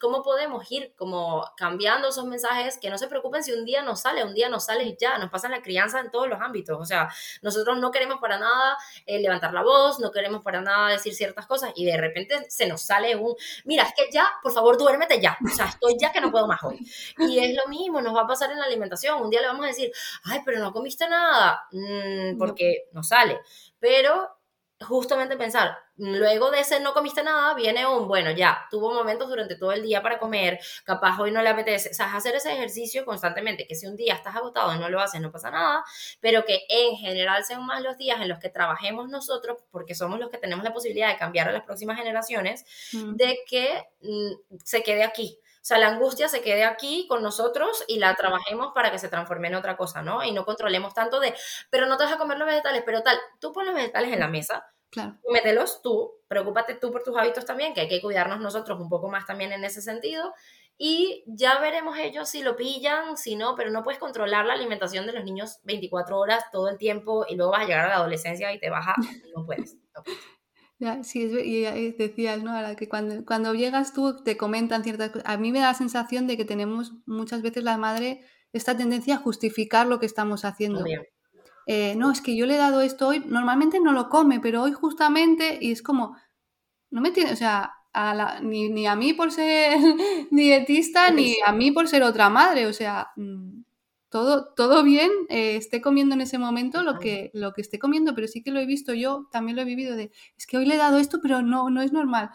[0.01, 4.01] cómo podemos ir como cambiando esos mensajes, que no se preocupen si un día nos
[4.01, 6.83] sale, un día nos sale ya, nos pasa la crianza en todos los ámbitos, o
[6.83, 7.09] sea,
[7.41, 8.77] nosotros no queremos para nada
[9.07, 12.81] levantar la voz, no queremos para nada decir ciertas cosas y de repente se nos
[12.81, 13.33] sale un,
[13.63, 16.40] mira, es que ya, por favor, duérmete ya, o sea, estoy ya que no puedo
[16.47, 16.79] más hoy.
[17.17, 19.21] Y es lo mismo, nos va a pasar en la alimentación.
[19.21, 19.91] Un día le vamos a decir,
[20.23, 23.03] ay, pero no comiste nada, mm, porque no.
[23.03, 23.39] sale.
[23.79, 24.41] Pero
[24.85, 29.55] justamente pensar, luego de ese no comiste nada, viene un, bueno, ya, tuvo momentos durante
[29.55, 33.05] todo el día para comer, capaz hoy no le apetece, o sea, hacer ese ejercicio
[33.05, 35.83] constantemente, que si un día estás agotado y no lo haces, no pasa nada,
[36.19, 40.19] pero que en general sean más los días en los que trabajemos nosotros, porque somos
[40.19, 44.83] los que tenemos la posibilidad de cambiar a las próximas generaciones, de que mm, se
[44.83, 45.37] quede aquí.
[45.61, 49.09] O sea, la angustia se quede aquí con nosotros y la trabajemos para que se
[49.09, 50.23] transforme en otra cosa, ¿no?
[50.23, 51.35] Y no controlemos tanto de,
[51.69, 54.21] pero no te vas a comer los vegetales, pero tal, tú pon los vegetales en
[54.21, 55.19] la mesa, claro.
[55.29, 59.07] mételos tú, preocúpate tú por tus hábitos también, que hay que cuidarnos nosotros un poco
[59.07, 60.33] más también en ese sentido.
[60.79, 65.05] Y ya veremos ellos si lo pillan, si no, pero no puedes controlar la alimentación
[65.05, 67.95] de los niños 24 horas todo el tiempo y luego vas a llegar a la
[67.97, 68.95] adolescencia y te baja,
[69.35, 69.75] no puedes.
[69.93, 70.40] No puedes.
[70.81, 72.55] Ya, sí, y decías, ¿no?
[72.55, 75.29] Ahora que cuando, cuando llegas tú te comentan ciertas cosas.
[75.29, 78.21] A mí me da la sensación de que tenemos muchas veces la madre
[78.51, 80.83] esta tendencia a justificar lo que estamos haciendo.
[81.67, 84.63] Eh, no, es que yo le he dado esto hoy, normalmente no lo come, pero
[84.63, 86.17] hoy justamente, y es como,
[86.89, 87.73] no me tiene, o sea,
[88.41, 89.77] ni, ni, a mí por ser
[90.31, 93.61] dietista, ni a mí por ser otra madre, o sea, mm,
[94.11, 98.13] todo, todo bien, eh, esté comiendo en ese momento lo que, lo que esté comiendo,
[98.13, 100.65] pero sí que lo he visto yo, también lo he vivido de, es que hoy
[100.65, 102.29] le he dado esto, pero no, no es normal.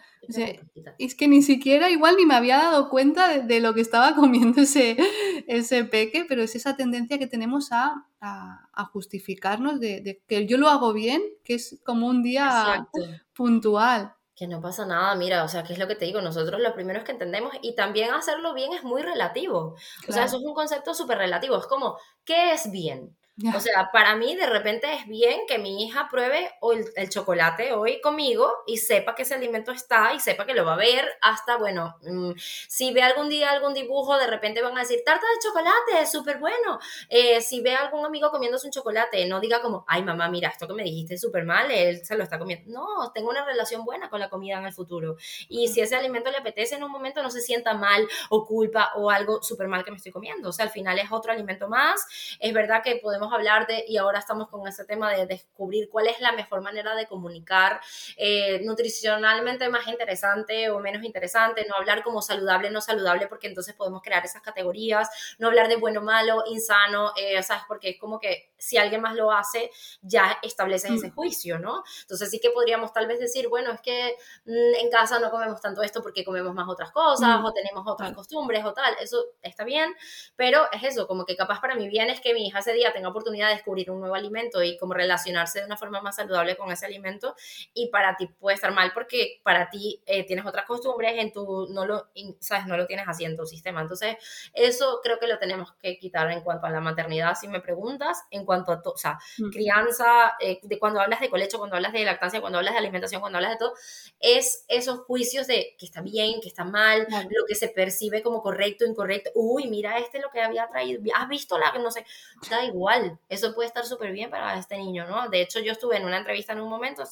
[0.97, 4.61] es que ni siquiera igual ni me había dado cuenta de, lo que estaba comiendo
[4.61, 4.97] ese,
[5.45, 10.57] ese peque, pero es esa tendencia que tenemos a, a, justificarnos de, de, que yo
[10.57, 12.87] lo hago bien, que es como un día
[13.35, 14.16] puntual.
[14.37, 16.21] Que no pasa nada, mira, o sea, ¿qué es lo que te digo?
[16.21, 19.75] Nosotros lo primero es que entendemos y también hacerlo bien es muy relativo.
[20.07, 21.57] O sea, eso es un concepto súper relativo.
[21.57, 23.17] Es como, ¿qué es bien?
[23.55, 26.55] O sea, para mí de repente es bien que mi hija pruebe
[26.95, 30.73] el, chocolate hoy conmigo y sepa que ese alimento está y sepa que lo va
[30.73, 32.31] a ver hasta, bueno, mm,
[32.67, 36.11] si ve algún día algún dibujo, de repente van a decir, tarta de chocolate, es
[36.11, 36.79] súper bueno.
[37.09, 40.49] Eh, si ve a algún amigo comiéndose un chocolate, no diga como, ay mamá, mira,
[40.49, 42.71] esto que me dijiste es súper mal, él se lo está comiendo.
[42.71, 45.15] No, tengo una relación buena con la comida en el futuro.
[45.47, 48.93] Y si ese alimento le apetece en un momento, no se sienta mal o culpa
[48.95, 50.49] o algo súper mal que me estoy comiendo.
[50.49, 52.03] O sea, al final es otro alimento más.
[52.39, 56.07] Es verdad que podemos hablar de, y ahora estamos con ese tema de descubrir cuál
[56.07, 57.79] es la mejor manera de comunicar
[58.15, 63.75] eh, nutricionalmente más interesante o menos interesante, no hablar como saludable, no saludable, porque entonces
[63.75, 65.09] podemos crear esas categorías,
[65.39, 67.63] no hablar de bueno, malo, insano, eh, ¿sabes?
[67.67, 69.69] Porque es como que si alguien más lo hace,
[70.01, 71.13] ya estableces ese mm.
[71.13, 71.83] juicio, ¿no?
[72.01, 74.15] Entonces sí que podríamos tal vez decir, bueno, es que
[74.45, 77.45] mm, en casa no comemos tanto esto porque comemos más otras cosas mm.
[77.45, 79.93] o tenemos otras costumbres o tal, eso está bien,
[80.35, 82.93] pero es eso, como que capaz para mi bien es que mi hija ese día
[82.93, 86.55] tenga oportunidad de descubrir un nuevo alimento y como relacionarse de una forma más saludable
[86.55, 87.35] con ese alimento
[87.73, 91.67] y para ti puede estar mal porque para ti eh, tienes otras costumbres, en tu,
[91.69, 92.09] no lo,
[92.39, 93.81] sabes, no lo tienes así en tu sistema.
[93.81, 94.17] Entonces,
[94.53, 98.23] eso creo que lo tenemos que quitar en cuanto a la maternidad, si me preguntas,
[98.31, 99.49] en cuanto a, o sea, mm.
[99.49, 103.21] crianza, eh, de cuando hablas de colecho, cuando hablas de lactancia, cuando hablas de alimentación,
[103.21, 103.73] cuando hablas de todo,
[104.19, 108.41] es esos juicios de que está bien, que está mal, lo que se percibe como
[108.41, 109.31] correcto, incorrecto.
[109.35, 112.05] Uy, mira este lo que había traído, has visto la, no sé,
[112.49, 115.29] da igual, eso puede estar súper bien para este niño, ¿no?
[115.29, 117.03] De hecho, yo estuve en una entrevista en un momento,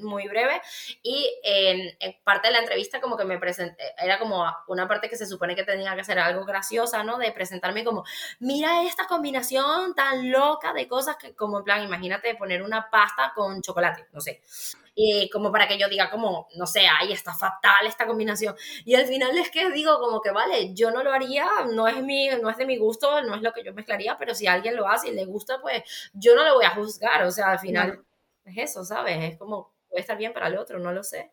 [0.00, 0.60] muy breve,
[1.02, 5.16] y en, parte de la entrevista como que me presenté, era como una parte que
[5.16, 7.18] se supone que tenía que ser algo graciosa, ¿no?
[7.18, 8.04] De presentarme como,
[8.40, 13.32] mira esta combinación tan loca de cosas que como en plan, imagínate poner una pasta
[13.34, 14.40] con chocolate, no sé
[14.94, 18.54] y como para que yo diga como, no sé, ahí está fatal esta combinación.
[18.84, 22.02] Y al final es que digo como que, vale, yo no lo haría, no es,
[22.02, 24.76] mi, no es de mi gusto, no es lo que yo mezclaría, pero si alguien
[24.76, 25.82] lo hace y le gusta, pues
[26.12, 28.04] yo no lo voy a juzgar, o sea, al final
[28.44, 29.32] es eso, ¿sabes?
[29.32, 31.32] Es como, puede estar bien para el otro, no lo sé.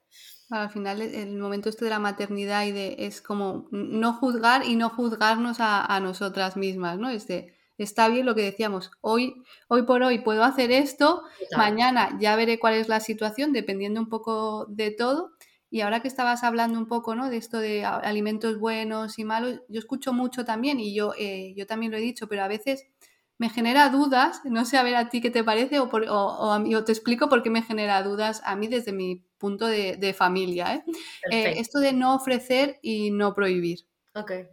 [0.50, 4.76] Al final el momento este de la maternidad y de, es como no juzgar y
[4.76, 7.10] no juzgarnos a, a nosotras mismas, ¿no?
[7.10, 11.24] Es de, está bien lo que decíamos, hoy, hoy por hoy puedo hacer esto,
[11.56, 15.32] mañana ya veré cuál es la situación, dependiendo un poco de todo.
[15.72, 17.30] Y ahora que estabas hablando un poco ¿no?
[17.30, 21.68] de esto de alimentos buenos y malos, yo escucho mucho también y yo, eh, yo
[21.68, 22.88] también lo he dicho, pero a veces
[23.38, 26.60] me genera dudas, no sé a ver a ti qué te parece o, o, a
[26.60, 30.76] mí, te explico por qué me genera dudas a mí desde mi punto de, familia.
[30.76, 30.84] ¿eh?
[31.32, 33.88] Eh, esto de no ofrecer y no prohibir.
[34.14, 34.48] Okay.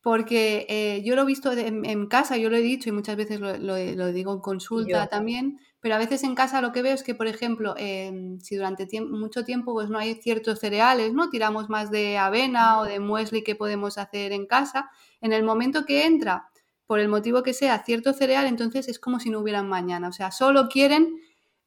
[0.00, 3.40] Porque eh, yo lo he visto en, casa, yo lo he dicho y muchas veces
[3.40, 7.14] lo, digo en consulta también, pero a veces en casa lo que veo es que,
[7.14, 11.30] por ejemplo, em, si durante mucho tiempo pues no hay ciertos cereales, ¿no?
[11.30, 14.90] Tiramos más de avena o de muesli que podemos hacer en casa,
[15.20, 16.48] en el momento que entra,
[16.86, 20.12] por el motivo que sea, cierto cereal, entonces es como si no hubieran mañana, o
[20.12, 21.20] sea, solo quieren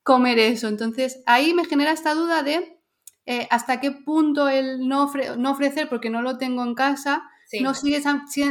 [0.03, 0.67] comer eso.
[0.67, 2.79] Entonces ahí me genera esta duda de
[3.27, 7.23] eh, hasta qué punto el no, no ofrecer, porque no lo tengo en casa,
[7.59, 8.01] no sigue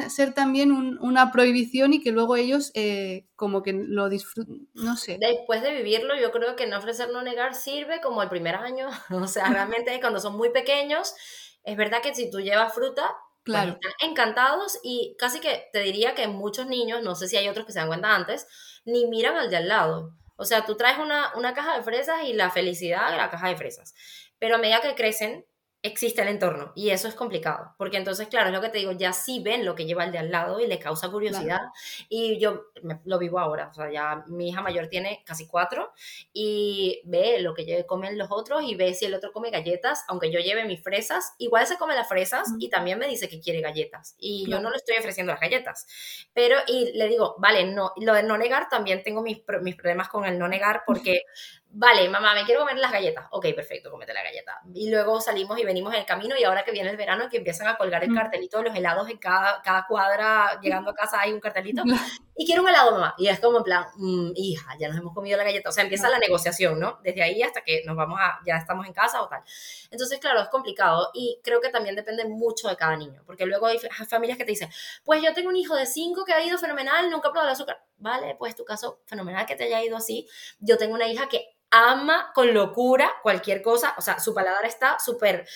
[0.08, 5.16] ser también una prohibición y que luego ellos eh, como que lo disfruten, no sé.
[5.18, 8.88] Después de vivirlo, yo creo que no ofrecer, no negar sirve como el primer año,
[9.10, 11.14] o sea, realmente cuando son muy pequeños,
[11.64, 13.10] es verdad que si tú llevas fruta,
[13.44, 17.48] pues están encantados y casi que te diría que muchos niños, no sé si hay
[17.48, 18.46] otros que se dan cuenta antes,
[18.84, 20.14] ni miran al de al lado.
[20.36, 23.48] O sea, tú traes una, una caja de fresas y la felicidad de la caja
[23.48, 23.94] de fresas.
[24.38, 25.44] Pero a medida que crecen,
[25.82, 28.92] existe el entorno y eso es complicado, porque entonces, claro, es lo que te digo,
[28.92, 31.60] ya sí ven lo que lleva el de al lado y le causa curiosidad
[32.08, 32.66] y yo
[33.04, 35.92] lo vivo ahora, o sea, ya mi hija mayor tiene casi cuatro
[36.32, 40.30] y ve lo que comen los otros y ve si el otro come galletas, aunque
[40.30, 43.62] yo lleve mis fresas, igual se come las fresas y también me dice que quiere
[43.62, 45.86] galletas y yo no le estoy ofreciendo las galletas,
[46.34, 50.08] pero y le digo, vale, no, lo de no negar también tengo mis, mis problemas
[50.08, 51.22] con el no negar porque
[51.72, 53.26] vale, mamá, me quiero comer las galletas.
[53.30, 54.60] Ok, perfecto, cómete la galleta.
[54.74, 57.38] Y luego salimos y venimos en el camino y ahora que viene el verano que
[57.38, 61.20] empiezan a colgar el cartelito de los helados en cada, cada cuadra, llegando a casa
[61.20, 61.82] hay un cartelito.
[62.40, 63.14] Y quiero un helado, mamá.
[63.18, 65.68] Y es como en plan, mm, hija, ya nos hemos comido la galleta.
[65.68, 66.98] O sea, empieza la negociación, ¿no?
[67.02, 69.42] Desde ahí hasta que nos vamos a, ya estamos en casa o tal.
[69.90, 73.22] Entonces, claro, es complicado y creo que también depende mucho de cada niño.
[73.26, 74.70] Porque luego hay familias que te dicen,
[75.04, 77.52] pues yo tengo un hijo de cinco que ha ido fenomenal, nunca ha probado el
[77.52, 77.84] azúcar.
[78.00, 80.26] Vale, pues tu caso, fenomenal que te haya ido así.
[80.58, 84.98] Yo tengo una hija que ama con locura cualquier cosa, o sea, su paladar está
[84.98, 85.46] súper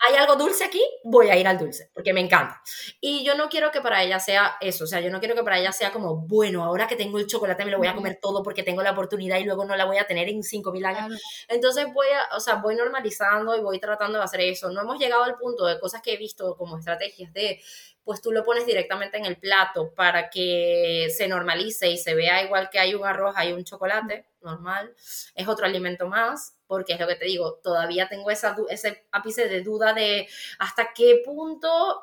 [0.00, 2.62] hay algo dulce aquí, voy a ir al dulce, porque me encanta.
[3.00, 5.42] Y yo no quiero que para ella sea eso, o sea, yo no quiero que
[5.42, 8.18] para ella sea como, bueno, ahora que tengo el chocolate me lo voy a comer
[8.22, 11.20] todo porque tengo la oportunidad y luego no la voy a tener en 5.000 años.
[11.48, 14.70] Entonces voy a, o sea, voy normalizando y voy tratando de hacer eso.
[14.70, 17.60] No hemos llegado al punto de cosas que he visto como estrategias de,
[18.08, 22.42] pues tú lo pones directamente en el plato para que se normalice y se vea
[22.42, 24.94] igual que hay un arroz, hay un chocolate normal,
[25.34, 29.46] es otro alimento más, porque es lo que te digo, todavía tengo esa, ese ápice
[29.46, 30.26] de duda de
[30.58, 32.02] hasta qué punto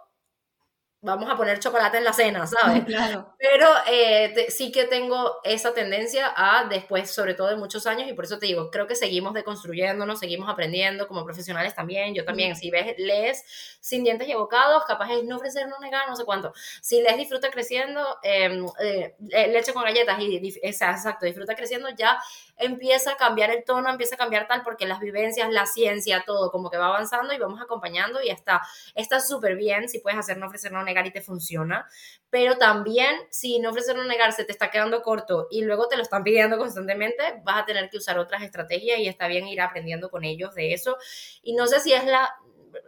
[1.05, 2.83] vamos a poner chocolate en la cena, ¿sabes?
[2.95, 3.35] Claro.
[3.39, 8.13] Pero eh, sí que tengo esa tendencia a después, sobre todo de muchos años, y
[8.13, 12.55] por eso te digo, creo que seguimos deconstruyéndonos, seguimos aprendiendo como profesionales también, yo también,
[12.55, 13.43] si ves, lees
[13.79, 16.53] sin dientes y abocados, capaz es no ofrecer, no negar, no sé cuánto.
[16.81, 19.15] Si lees Disfruta Creciendo, em, eh,
[19.49, 22.19] leche con galletas, y, exacto, Disfruta Creciendo, ya
[22.57, 26.51] empieza a cambiar el tono, empieza a cambiar tal, porque las vivencias, la ciencia, todo
[26.51, 28.61] como que va avanzando y vamos acompañando y está
[28.95, 31.87] está súper bien si puedes hacer no ofrecer, no negar y te funciona,
[32.29, 35.95] pero también si no ofrecer, no negar se te está quedando corto y luego te
[35.97, 39.61] lo están pidiendo constantemente, vas a tener que usar otras estrategias y está bien ir
[39.61, 40.97] aprendiendo con ellos de eso.
[41.41, 42.33] Y no sé si es la,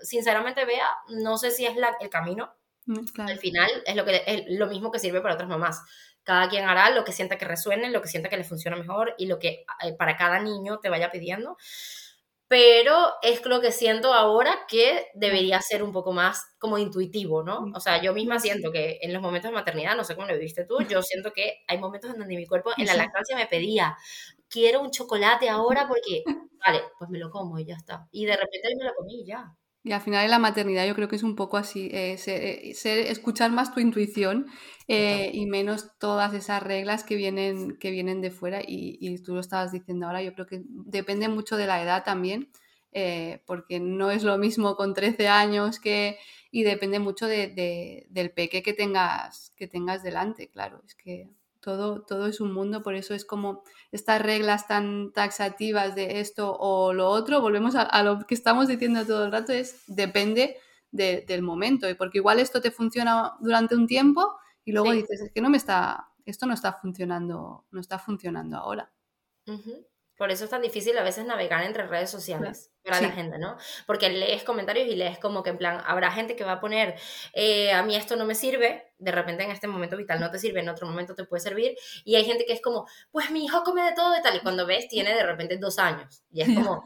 [0.01, 2.53] sinceramente, vea, no sé si es la, el camino.
[2.86, 5.82] Mm, Al final es lo, que, es lo mismo que sirve para otras mamás
[6.28, 9.16] cada quien hará lo que sienta que resuene, lo que sienta que le funciona mejor
[9.18, 11.56] y lo que eh, para cada niño te vaya pidiendo.
[12.50, 17.72] Pero es lo que siento ahora que debería ser un poco más como intuitivo, ¿no?
[17.74, 20.34] O sea, yo misma siento que en los momentos de maternidad, no sé cómo lo
[20.34, 23.46] viviste tú, yo siento que hay momentos en donde mi cuerpo en la lactancia me
[23.48, 23.96] pedía,
[24.50, 26.24] quiero un chocolate ahora porque,
[26.66, 28.06] vale, pues me lo como y ya está.
[28.12, 29.46] Y de repente me lo comí y ya.
[29.88, 32.76] Y al final en la maternidad yo creo que es un poco así, eh, eh,
[33.10, 34.48] escuchar más tu intuición
[34.90, 38.60] eh, y menos todas esas reglas que vienen, que vienen de fuera.
[38.68, 42.52] Y, tú lo estabas diciendo ahora, yo creo que depende mucho de la edad también,
[43.46, 46.18] porque no es lo mismo con 13 años que,
[46.52, 51.30] y depende mucho de, del peque que tengas, que tengas delante, claro, es que
[51.68, 53.61] todo, todo es un mundo, por eso es como
[53.91, 59.05] estas reglas tan taxativas de esto o lo otro, volvemos a, lo que estamos diciendo
[59.05, 60.55] todo el rato, es depende
[60.91, 65.34] del momento, y porque igual esto te funciona durante un tiempo y luego dices, es
[65.34, 68.89] que no me está, esto no está funcionando, no está funcionando ahora.
[70.18, 73.55] Por eso es tan difícil a veces navegar entre redes sociales para la gente, ¿no?
[73.86, 76.95] Porque lees comentarios y lees como que en plan, habrá gente que va a poner,
[77.34, 80.39] eh, a mí esto no me sirve, de repente en este momento vital no te
[80.39, 83.45] sirve, en otro momento te puede servir, y hay gente que es como, pues mi
[83.45, 86.41] hijo come de todo y tal, y cuando ves tiene de repente dos años, y
[86.41, 86.82] es como,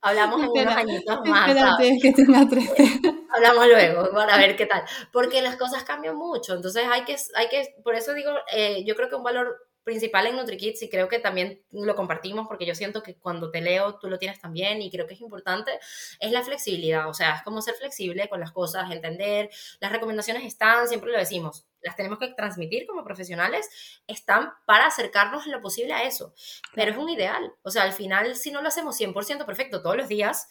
[0.00, 1.48] hablamos en unos añitos más.
[1.50, 3.00] Espérate, que tenga 13.
[3.34, 4.82] hablamos luego para ver qué tal,
[5.12, 8.96] porque las cosas cambian mucho, entonces hay que, hay que por eso digo, eh, yo
[8.96, 12.74] creo que un valor principal en NutriKids y creo que también lo compartimos porque yo
[12.74, 15.78] siento que cuando te leo tú lo tienes también y creo que es importante,
[16.18, 20.42] es la flexibilidad, o sea, es como ser flexible con las cosas, entender, las recomendaciones
[20.42, 23.70] están, siempre lo decimos, las tenemos que transmitir como profesionales,
[24.08, 26.34] están para acercarnos en lo posible a eso,
[26.74, 29.96] pero es un ideal, o sea, al final si no lo hacemos 100% perfecto todos
[29.96, 30.48] los días,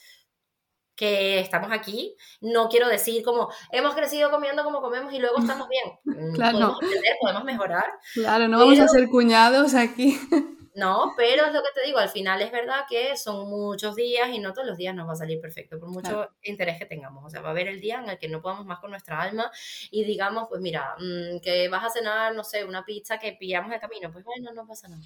[0.96, 5.68] que estamos aquí, no quiero decir como hemos crecido comiendo como comemos y luego estamos
[5.70, 5.86] bien.
[6.06, 6.58] Mm, claro.
[6.58, 7.86] Podemos aprender, podemos mejorar.
[8.14, 10.18] Claro, no vamos a ser cuñados aquí.
[10.76, 14.28] No, pero es lo que te digo, al final es verdad que son muchos días
[14.34, 17.24] y no todos los días nos va a salir perfecto, por mucho interés que tengamos.
[17.24, 19.22] O sea, va a haber el día en el que no podamos más con nuestra
[19.22, 19.50] alma
[19.90, 23.72] y digamos, pues mira, mm, que vas a cenar, no sé, una pizza que pillamos
[23.72, 25.02] el camino, pues bueno, no pasa nada.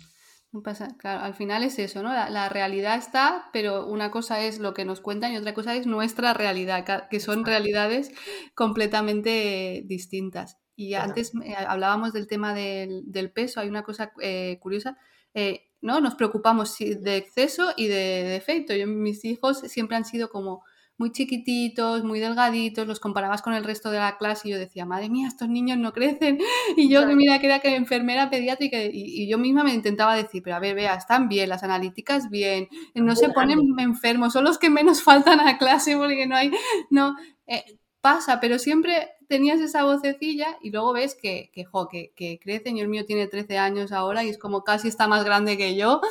[0.52, 2.12] No pasa, claro, al final es eso, ¿no?
[2.12, 5.86] La, realidad está, pero una cosa es lo que nos cuentan y otra cosa es
[5.86, 8.12] nuestra realidad, que son realidades
[8.56, 10.58] completamente distintas.
[10.76, 14.98] Y antes eh, hablábamos del tema del, peso, hay una cosa eh, curiosa,
[15.36, 16.02] eh, ¿no?
[16.02, 18.74] Nos preocupamos de exceso y de defecto.
[18.74, 20.64] Yo, mis hijos siempre han sido como
[21.00, 24.86] muy chiquititos, muy delgaditos, los comparabas con el resto de la clase y yo decía,
[24.86, 26.38] madre mía, estos niños no crecen.
[26.78, 30.44] Y yo que mira que era que enfermera pediátrica y, yo misma me intentaba decir,
[30.44, 34.58] pero a ver, vea, están bien, las analíticas bien, no se ponen enfermos, son los
[34.58, 36.52] que menos faltan a clase porque no hay,
[36.90, 37.16] no,
[37.48, 37.64] eh,
[38.02, 42.78] pasa, pero siempre tenías esa vocecilla y luego ves que, que, jo, que, que crecen
[42.78, 45.76] y el mío tiene 13 años ahora y es como casi está más grande que
[45.76, 46.02] yo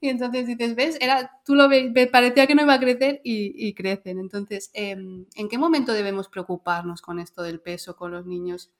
[0.00, 0.96] y entonces dices, ¿ves?
[1.00, 4.18] Era, tú lo ves, parecía que no iba a crecer y, crecen.
[4.18, 8.70] Entonces, em, ¿en qué momento debemos preocuparnos con esto del peso con los niños?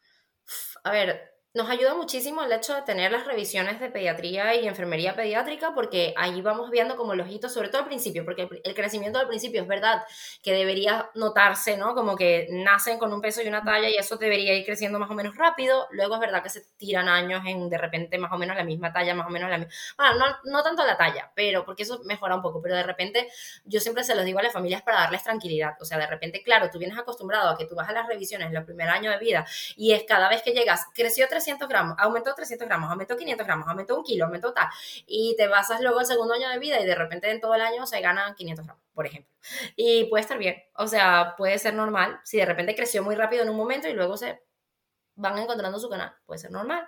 [0.82, 5.16] A ver, nos ayuda muchísimo el hecho de tener las revisiones de pediatría y enfermería
[5.16, 9.18] pediátrica porque ahí vamos viendo como los hitos, sobre todo al principio, porque el crecimiento
[9.18, 10.04] al principio es verdad
[10.44, 11.96] que debería notarse, ¿no?
[11.96, 15.10] Como que nacen con un peso y una talla y eso debería ir creciendo más
[15.10, 15.88] o menos rápido.
[15.90, 18.92] Luego es verdad que se tiran años en de repente más o menos la misma
[18.92, 19.72] talla, más o menos la misma.
[19.96, 23.28] Bueno, no, no tanto la talla, pero porque eso mejora un poco, pero de repente
[23.64, 25.74] yo siempre se los digo a las familias para darles tranquilidad.
[25.80, 28.46] O sea, de repente, claro, tú vienes acostumbrado a que tú vas a las revisiones
[28.46, 29.44] en los primeros años de vida
[29.76, 33.68] y es cada vez que llegas, creció 300 gramos, aumentó 300 gramos, aumentó 500 gramos,
[33.68, 34.68] aumentó un kilo, aumentó tal.
[35.06, 37.62] Y te basas luego el segundo año de vida y de repente en todo el
[37.62, 39.32] año se ganan 500 gramos, por ejemplo.
[39.76, 42.20] Y puede estar bien, o sea, puede ser normal.
[42.24, 44.42] Si de repente creció muy rápido en un momento y luego se
[45.16, 46.86] van encontrando su canal, puede ser normal.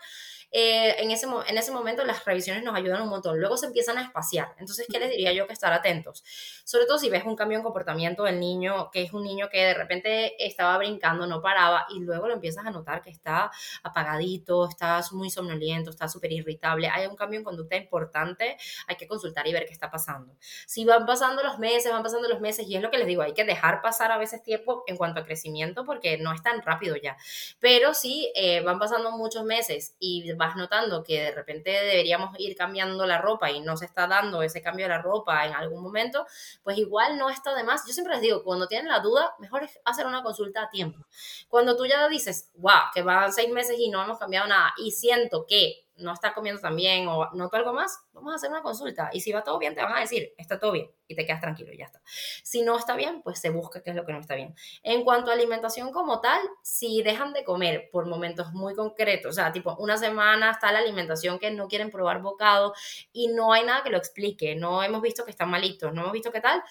[0.52, 3.40] Eh, en, ese, en ese momento las revisiones nos ayudan un montón.
[3.40, 4.54] Luego se empiezan a espaciar.
[4.58, 6.22] Entonces, ¿qué les diría yo que estar atentos?
[6.64, 9.64] Sobre todo si ves un cambio en comportamiento del niño, que es un niño que
[9.64, 13.50] de repente estaba brincando, no paraba, y luego lo empiezas a notar que está
[13.82, 16.88] apagadito, está muy somnoliento, está súper irritable.
[16.88, 20.36] Hay un cambio en conducta importante, hay que consultar y ver qué está pasando.
[20.66, 23.22] Si van pasando los meses, van pasando los meses, y es lo que les digo,
[23.22, 26.60] hay que dejar pasar a veces tiempo en cuanto a crecimiento porque no es tan
[26.62, 27.16] rápido ya.
[27.58, 32.56] Pero si eh, van pasando muchos meses y vas notando que de repente deberíamos ir
[32.56, 35.82] cambiando la ropa y no se está dando ese cambio de la ropa en algún
[35.82, 36.26] momento,
[36.62, 37.86] pues igual no está de más.
[37.86, 41.06] Yo siempre les digo, cuando tienen la duda, mejor es hacer una consulta a tiempo.
[41.48, 44.90] Cuando tú ya dices, wow, que van seis meses y no hemos cambiado nada y
[44.90, 48.62] siento que no está comiendo tan bien o noto algo más, vamos a hacer una
[48.62, 49.10] consulta.
[49.12, 51.40] Y si va todo bien, te van a decir, está todo bien y te quedas
[51.40, 52.00] tranquilo y ya está.
[52.42, 54.54] Si no está bien, pues se busca qué es lo que no está bien.
[54.82, 59.32] En cuanto a alimentación como tal, si dejan de comer por momentos muy concretos, o
[59.34, 62.74] sea, tipo una semana está la alimentación que no quieren probar bocado
[63.12, 66.12] y no hay nada que lo explique, no hemos visto que están malitos, no hemos
[66.12, 66.62] visto qué tal,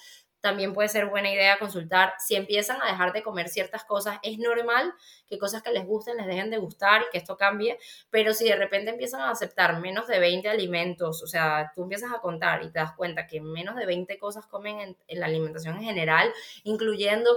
[0.41, 2.13] también puede ser buena idea consultar.
[2.19, 4.93] Si empiezan a dejar de comer ciertas cosas, es normal
[5.27, 7.77] que cosas que les gusten les dejen de gustar y que esto cambie,
[8.09, 12.11] pero si de repente empiezan a aceptar menos de 20 alimentos, o sea, tú empiezas
[12.13, 15.27] a contar y te das cuenta que menos de 20 cosas comen en, en la
[15.27, 16.33] alimentación en general,
[16.63, 17.29] incluyendo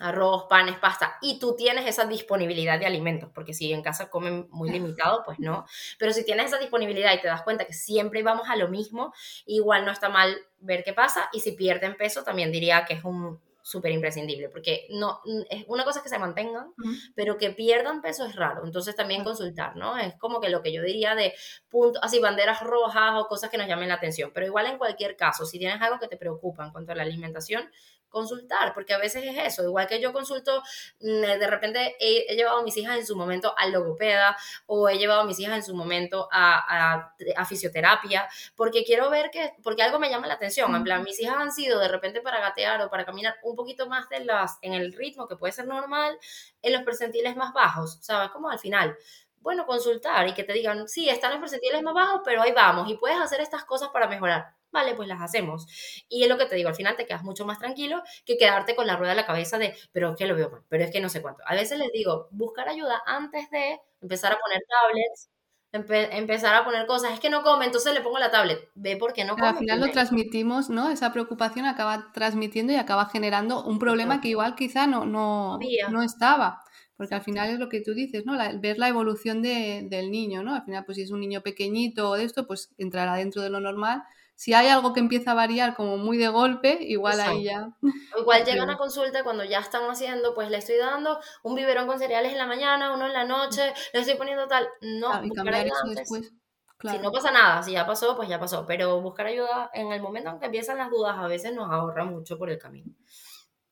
[0.00, 4.48] arroz, panes, pasta, y tú tienes esa disponibilidad de alimentos, porque si en casa comen
[4.50, 5.66] muy limitado, pues no,
[5.98, 9.12] pero si tienes esa disponibilidad y te das cuenta que siempre vamos a lo mismo,
[9.46, 13.04] igual no está mal ver qué pasa, y si pierden peso, también diría que es
[13.04, 15.20] un súper imprescindible, porque no,
[15.50, 16.72] es una cosa que se mantengan,
[17.14, 19.96] pero que pierdan peso es raro, entonces también consultar, ¿no?
[19.98, 21.34] Es como que lo que yo diría de
[21.68, 25.14] punto, así banderas rojas o cosas que nos llamen la atención, pero igual en cualquier
[25.16, 27.70] caso, si tienes algo que te preocupa en cuanto a la alimentación,
[28.10, 30.62] consultar, porque a veces es eso, igual que yo consulto,
[31.00, 34.36] mm, de repente he, llevado a mis hijas en su momento al logopeda
[34.66, 39.30] o he llevado a mis hijas en su momento a, a, fisioterapia, porque quiero ver
[39.30, 42.20] que, porque algo me llama la atención, en plan, mis hijas han sido de repente
[42.20, 45.52] para gatear o para caminar un poquito más de las, en el ritmo que puede
[45.52, 46.18] ser normal,
[46.62, 48.30] en los percentiles más bajos, ¿sabes?
[48.30, 48.96] Como al final,
[49.40, 52.90] bueno, consultar y que te digan, sí, están los percentiles más bajos, pero ahí vamos
[52.90, 55.66] y puedes hacer estas cosas para mejorar vale, pues las hacemos.
[56.08, 58.74] Y es lo que te digo, al final te quedas mucho más tranquilo que quedarte
[58.74, 60.90] con la rueda de la cabeza de, pero es que lo veo mal, pero es
[60.90, 61.42] que no sé cuánto.
[61.46, 65.30] A veces les digo, buscar ayuda antes de empezar a poner tablets,
[65.72, 69.24] empezar a poner cosas, es que no come, entonces le pongo la tablet, ve porque
[69.24, 69.48] no come.
[69.48, 70.90] Al final lo transmitimos, ¿no?
[70.90, 75.58] Esa preocupación acaba transmitiendo y acaba generando un problema que igual quizá no, no,
[75.90, 76.62] no estaba.
[76.96, 78.36] Porque al final es lo que tú dices, ¿no?
[78.60, 80.54] ver la evolución del niño, ¿no?
[80.54, 83.48] Al final, pues si es un niño pequeñito o de esto, pues entrará dentro de
[83.48, 84.02] lo normal
[84.40, 87.76] si hay algo que empieza a variar como muy de golpe, igual ahí ya.
[88.18, 91.98] Igual llega una consulta cuando ya están haciendo, pues le estoy dando un biberón con
[91.98, 93.60] cereales en la mañana, uno en la noche,
[93.92, 94.66] le estoy poniendo tal.
[94.80, 96.32] No, y cambiar eso después.
[96.80, 98.64] Si no pasa nada, si ya pasó, pues ya pasó.
[98.66, 102.06] Pero buscar ayuda en el momento en que empiezan las dudas a veces nos ahorra
[102.06, 102.94] mucho por el camino.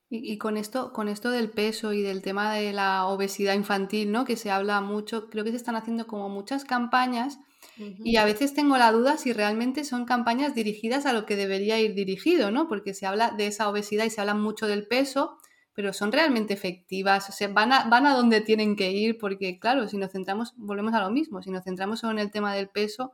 [0.07, 4.11] Y, y, con esto, con esto del peso y del tema de la obesidad infantil,
[4.11, 4.23] ¿no?
[4.23, 7.39] Que se habla mucho, creo que se están haciendo como muchas campañas
[7.79, 11.79] y a veces tengo la duda si realmente son campañas dirigidas a lo que debería
[11.79, 12.67] ir dirigido, ¿no?
[12.67, 15.37] Porque se habla de esa obesidad y se habla mucho del peso,
[15.73, 19.59] pero son realmente efectivas, o sea, van a, van a donde tienen que ir, porque
[19.59, 22.53] claro, si nos centramos, volvemos a lo mismo, si nos centramos solo en el tema
[22.53, 23.13] del peso,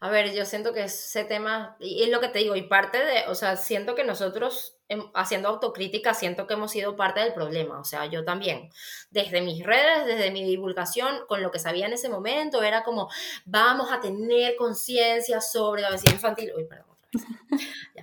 [0.00, 2.98] a ver, yo siento que ese tema, y es lo que te digo, y parte
[2.98, 7.34] de, o sea, siento que nosotros em, haciendo autocrítica, siento que hemos sido parte del
[7.34, 8.70] problema, o sea, yo también,
[9.10, 13.08] desde mis redes, desde mi divulgación, con lo que sabía en ese momento, era como,
[13.44, 16.97] vamos a tener conciencia sobre la obesidad infantil, uy, perdón.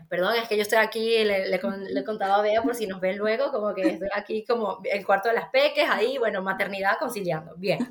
[0.10, 3.18] Perdón, es que yo estoy aquí, le, le, contado a Bea por si nos ven
[3.18, 7.56] luego, como que estoy aquí como el cuarto de las peques, ahí, bueno, maternidad conciliando,
[7.56, 7.90] bien.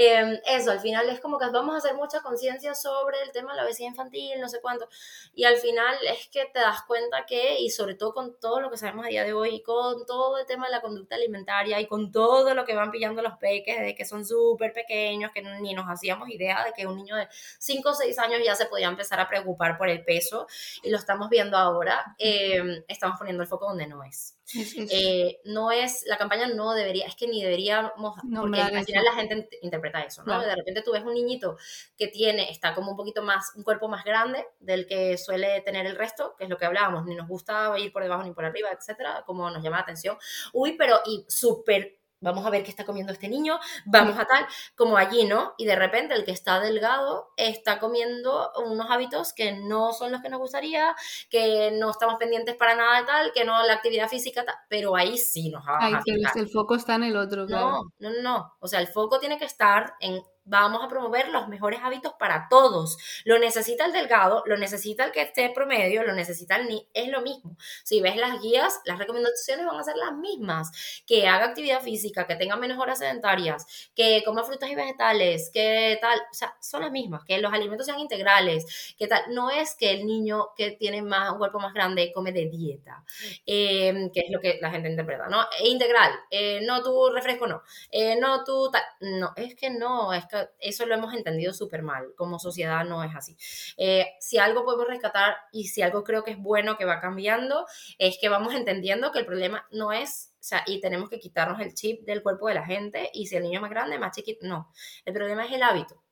[0.00, 3.50] Em, eso, al final es como que vamos a hacer mucha conciencia sobre el tema
[3.50, 4.88] de la obesidad infantil, no sé cuánto,
[5.34, 8.70] y al final es que te das cuenta que, y sobre todo con todo lo
[8.70, 11.86] que sabemos a día de hoy, con todo el tema de la conducta alimentaria y
[11.86, 15.74] con todo lo que van pillando los peques de que son súper pequeños, que ni
[15.74, 17.26] nos hacíamos idea de que un niño de
[17.58, 20.46] 5 o 6 años ya se podía empezar a preocupar por el peso,
[20.82, 24.34] y lo estamos viendo ahora, em, estamos poniendo el foco donde no es.
[24.90, 27.92] Eh, no es, la campaña no debería, es que ni deberíamos,
[28.34, 30.40] porque al final la gente interpreta eso, ¿no?
[30.40, 31.58] De repente tú ves un niñito
[31.98, 35.84] que tiene, está como un poquito más, un cuerpo más grande del que suele tener
[35.84, 38.46] el resto, que es lo que hablábamos, ni nos gusta ir por debajo ni por
[38.46, 40.16] arriba, etcétera, como nos llama la atención.
[40.54, 44.46] Uy, pero y súper vamos a ver qué está comiendo este niño, vamos a tal,
[44.74, 45.54] como allí, ¿no?
[45.58, 50.22] Y de repente el que está delgado está comiendo unos hábitos que no son los
[50.22, 50.94] que nos gustaría,
[51.30, 54.96] que no estamos pendientes para nada de tal, que no la actividad física, tal, pero
[54.96, 56.02] ahí sí nos va a
[56.34, 57.82] el foco está en el otro, claro.
[57.98, 61.48] No, no, no, o sea, el foco tiene que estar en vamos a promover los
[61.48, 62.96] mejores hábitos para todos.
[63.24, 67.08] Lo necesita el delgado, lo necesita el que esté promedio, lo necesita el ni, es
[67.08, 67.56] lo mismo.
[67.84, 71.02] Si ves las guías, las recomendaciones van a ser las mismas.
[71.06, 75.98] Que haga actividad física, que tenga menos horas sedentarias, que coma frutas y vegetales, que
[76.00, 79.74] tal, o sea, son las mismas, que los alimentos sean integrales, que tal, no es
[79.74, 83.04] que el niño que tiene más, un cuerpo más grande come de dieta,
[83.46, 85.42] em, que es lo que la gente interpreta, ¿no?
[85.60, 90.12] E integral, eh, no tu refresco, no, eh, no tu tal, no, es que no,
[90.12, 92.14] es que eso lo hemos entendido súper mal.
[92.16, 93.36] Como sociedad no es así.
[93.76, 97.66] Eh, si algo podemos rescatar y si algo creo que es bueno que va cambiando,
[97.98, 101.60] es que vamos entendiendo que el problema no es, o sea, y tenemos que quitarnos
[101.60, 104.14] el chip del cuerpo de la gente y si el niño es más grande, más
[104.14, 104.70] chiquito, no.
[105.04, 106.02] El problema es el hábito.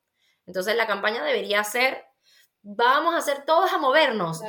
[0.46, 2.05] Entonces la campaña debería ser
[2.68, 4.42] vamos a hacer todos a movernos,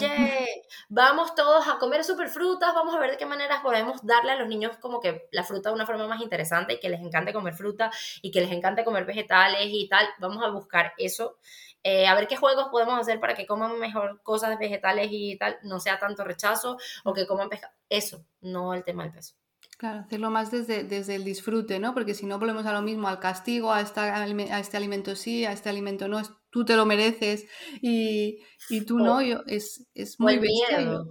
[0.90, 4.48] vamos todos a comer frutas, vamos a ver de qué maneras podemos darle a los
[4.48, 7.54] niños como que la fruta de una forma más interesante y que les encante comer
[7.54, 7.92] fruta
[8.24, 11.38] y que les encante comer vegetales y tal, vamos a buscar eso,
[11.84, 15.60] eh, a ver qué juegos podemos hacer para que coman mejor cosas vegetales y tal,
[15.62, 19.36] no sea tanto rechazo o que coman pescado, eso, no el tema del peso.
[19.78, 21.94] Claro, hacerlo más desde, desde el disfrute, ¿no?
[21.94, 25.46] Porque si no volvemos a lo mismo, al castigo, a, esta, a este alimento sí,
[25.46, 26.20] a este alimento no,
[26.50, 27.46] tú te lo mereces
[27.80, 28.40] y,
[28.88, 31.04] tú no, yo, es, es muy bestia.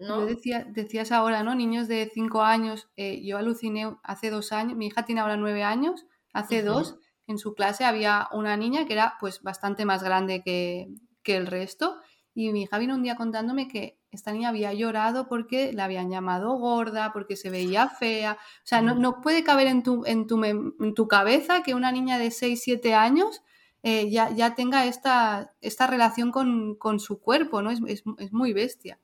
[0.00, 0.26] ¿no?
[0.26, 1.54] decía, decías ahora, ¿no?
[1.54, 5.62] Niños de 5 años, eh, yo aluciné hace dos años, mi hija tiene ahora 9
[5.62, 6.96] años, hace dos,
[7.28, 10.88] en su clase había una niña que era pues bastante más grande que,
[11.22, 12.00] que el resto
[12.34, 16.10] y mi hija vino un día contándome que esta niña había llorado porque la habían
[16.10, 18.38] llamado gorda, porque se veía fea.
[18.64, 22.18] O sea, no, puede caber en tu, en, tu, en tu cabeza que una niña
[22.18, 23.42] de 6, 7 años
[23.82, 27.70] eh, ya, ya, tenga esta, esta relación con, con, su cuerpo, ¿no?
[27.70, 28.98] Es, es, es, muy bestia.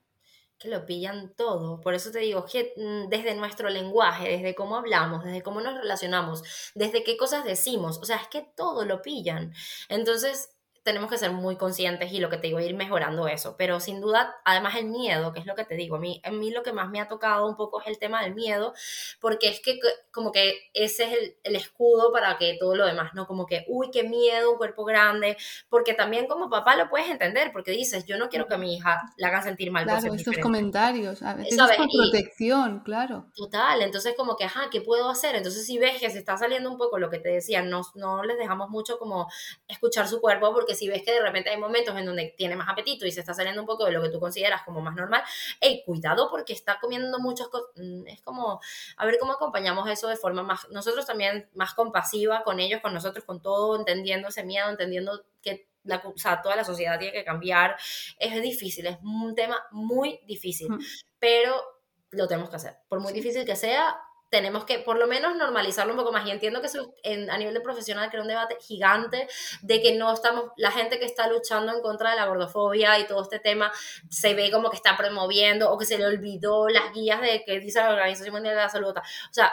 [0.58, 1.80] Que lo pillan todo.
[1.80, 5.74] Por eso te digo que mm, desde nuestro lenguaje, desde cómo hablamos, desde cómo nos
[5.74, 6.42] relacionamos,
[6.74, 9.52] desde qué cosas decimos, o sea, es que todo lo pillan.
[9.88, 10.53] Entonces,
[10.84, 13.56] tenemos que ser muy conscientes y lo que te digo, ir mejorando eso.
[13.56, 16.30] Pero sin duda, además el miedo, que es lo que te digo, a mí, a
[16.30, 18.74] mí lo que más me ha tocado un poco es el tema del miedo,
[19.18, 19.80] porque es que
[20.12, 23.26] como que ese es el, el escudo para que todo lo demás, ¿no?
[23.26, 25.38] Como que, uy, qué miedo, un cuerpo grande,
[25.70, 28.74] porque también como papá lo puedes entender, porque dices, yo no quiero que a mi
[28.76, 29.84] hija la hagan sentir mal.
[29.84, 33.30] Claro, estos comentarios, a veces es por protección, claro.
[33.34, 35.34] Total, entonces como que, ajá, ¿qué puedo hacer?
[35.34, 38.22] Entonces si ves que se está saliendo un poco lo que te decía, no, no
[38.22, 39.28] les dejamos mucho como
[39.66, 42.68] escuchar su cuerpo, porque si ves que de repente hay momentos en donde tiene más
[42.68, 45.22] apetito y se está saliendo un poco de lo que tú consideras como más normal,
[45.60, 48.60] hey, cuidado porque está comiendo muchas cosas, mm, es como,
[48.96, 52.94] a ver cómo acompañamos eso de forma más, nosotros también más compasiva con ellos, con
[52.94, 57.12] nosotros, con todo, entendiendo ese miedo, entendiendo que la, o sea, toda la sociedad tiene
[57.12, 57.76] que cambiar,
[58.18, 60.68] es difícil, es un tema muy difícil,
[61.18, 61.62] pero
[62.10, 63.96] lo tenemos que hacer, por muy difícil que sea,
[64.34, 66.26] tenemos que por lo menos normalizarlo un poco más.
[66.26, 66.66] Y entiendo que
[67.30, 69.28] a nivel de profesional crea un debate gigante
[69.62, 73.06] de que no estamos, la gente que está luchando en contra de la gordofobia y
[73.06, 73.70] todo este tema
[74.10, 77.60] se ve como que está promoviendo o que se le olvidó las guías de que
[77.60, 78.96] dice la Organización Mundial de la Salud.
[78.96, 79.52] O sea,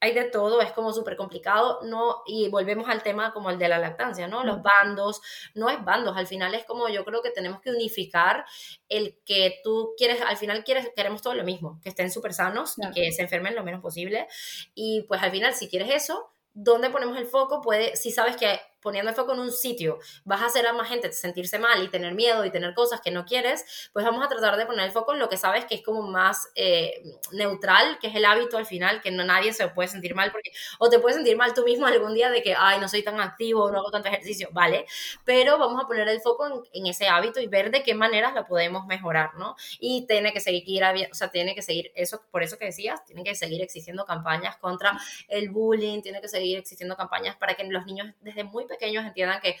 [0.00, 2.22] hay de todo, es como súper complicado, ¿no?
[2.26, 4.44] Y volvemos al tema como el de la lactancia, ¿no?
[4.44, 5.22] Los bandos,
[5.54, 8.44] no es bandos, al final es como yo creo que tenemos que unificar
[8.88, 12.74] el que tú quieres, al final quieres, queremos todo lo mismo, que estén súper sanos
[12.78, 14.26] y que se enfermen lo menos posible.
[14.74, 17.60] Y pues al final, si quieres eso, ¿dónde ponemos el foco?
[17.60, 20.88] Puede, si sabes que poniendo el foco en un sitio vas a hacer a más
[20.88, 24.28] gente sentirse mal y tener miedo y tener cosas que no quieres, pues vamos a
[24.28, 27.98] tratar de poner el foco en lo que sabes que es como más eh, neutral,
[28.00, 30.88] que es el hábito al final, que no nadie se puede sentir mal, porque o
[30.88, 33.72] te puedes sentir mal tú mismo algún día de que, ay, no soy tan activo,
[33.72, 34.86] no hago tanto ejercicio, vale,
[35.24, 38.34] pero vamos a poner el foco en, en ese hábito y ver de qué maneras
[38.34, 39.56] lo podemos mejorar, ¿no?
[39.80, 43.24] Y tiene que seguir, o sea, tiene que seguir, eso, por eso que decías, tiene
[43.24, 47.84] que seguir existiendo campañas contra el bullying, tiene que seguir existiendo campañas para que los
[47.84, 49.56] niños desde muy pequeños pequeños entiendan que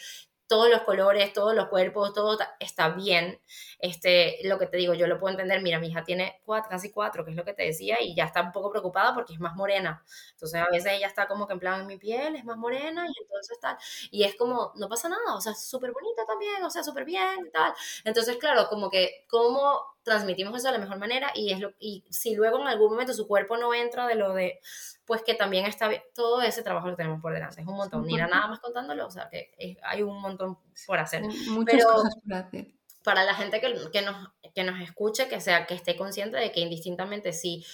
[0.48, 3.40] todos los colores, todos los cuerpos, todo está bien.
[3.78, 5.60] Este, lo que te digo, yo lo puedo entender.
[5.62, 8.24] Mira, mi hija tiene cuatro, casi cuatro, que es lo que te decía, y ya
[8.26, 10.04] está un poco preocupada porque es más morena.
[10.32, 13.22] Entonces, a veces ella está como que en plan, mi piel es más morena, y
[13.22, 13.76] entonces tal.
[14.10, 17.46] Y es como, no pasa nada, o sea, súper bonita también, o sea, súper bien
[17.46, 17.72] y tal.
[18.04, 21.30] Entonces, claro, como que, ¿cómo transmitimos eso de la mejor manera?
[21.34, 24.32] Y, es lo, y si luego en algún momento su cuerpo no entra de lo
[24.32, 24.60] de
[25.04, 26.02] pues que también está bien.
[26.14, 27.60] Todo ese trabajo lo tenemos por delante.
[27.60, 28.06] Es un montón.
[28.06, 31.22] Ni nada más contándolo, o sea, que hay un montón por hacer.
[31.50, 32.68] Muchas cosas por hacer.
[33.04, 34.16] Para la gente que, que, nos,
[34.54, 37.64] que nos escuche, que sea, que esté consciente de que indistintamente si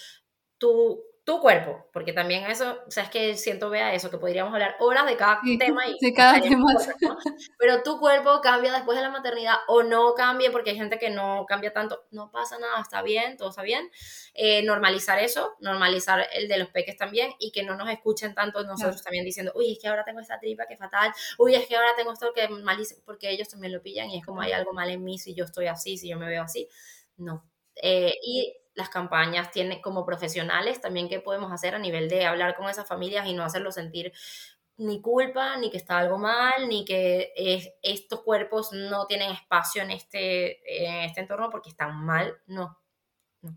[0.57, 4.53] tú tu cuerpo, porque también eso, o sea, es que siento, vea eso, que podríamos
[4.53, 6.65] hablar horas de cada tema y de cada tema.
[7.57, 11.09] Pero tu cuerpo cambia después de la maternidad o no cambia, porque hay gente que
[11.09, 13.89] no cambia tanto, no pasa nada, está bien, todo está bien.
[14.33, 18.61] Eh, normalizar eso, normalizar el de los peques también y que no nos escuchen tanto
[18.63, 21.77] nosotros también diciendo, uy, es que ahora tengo esta tripa que fatal, uy, es que
[21.77, 24.73] ahora tengo esto que malísimo, porque ellos también lo pillan y es como hay algo
[24.73, 26.67] mal en mí si yo estoy así, si yo me veo así.
[27.15, 27.45] No.
[27.75, 32.55] Eh, y las campañas tienen como profesionales también qué podemos hacer a nivel de hablar
[32.55, 34.11] con esas familias y no hacerlos sentir
[34.77, 37.31] ni culpa, ni que está algo mal, ni que
[37.81, 42.79] estos cuerpos no tienen espacio en este, en este entorno porque están mal, no.
[43.41, 43.55] no.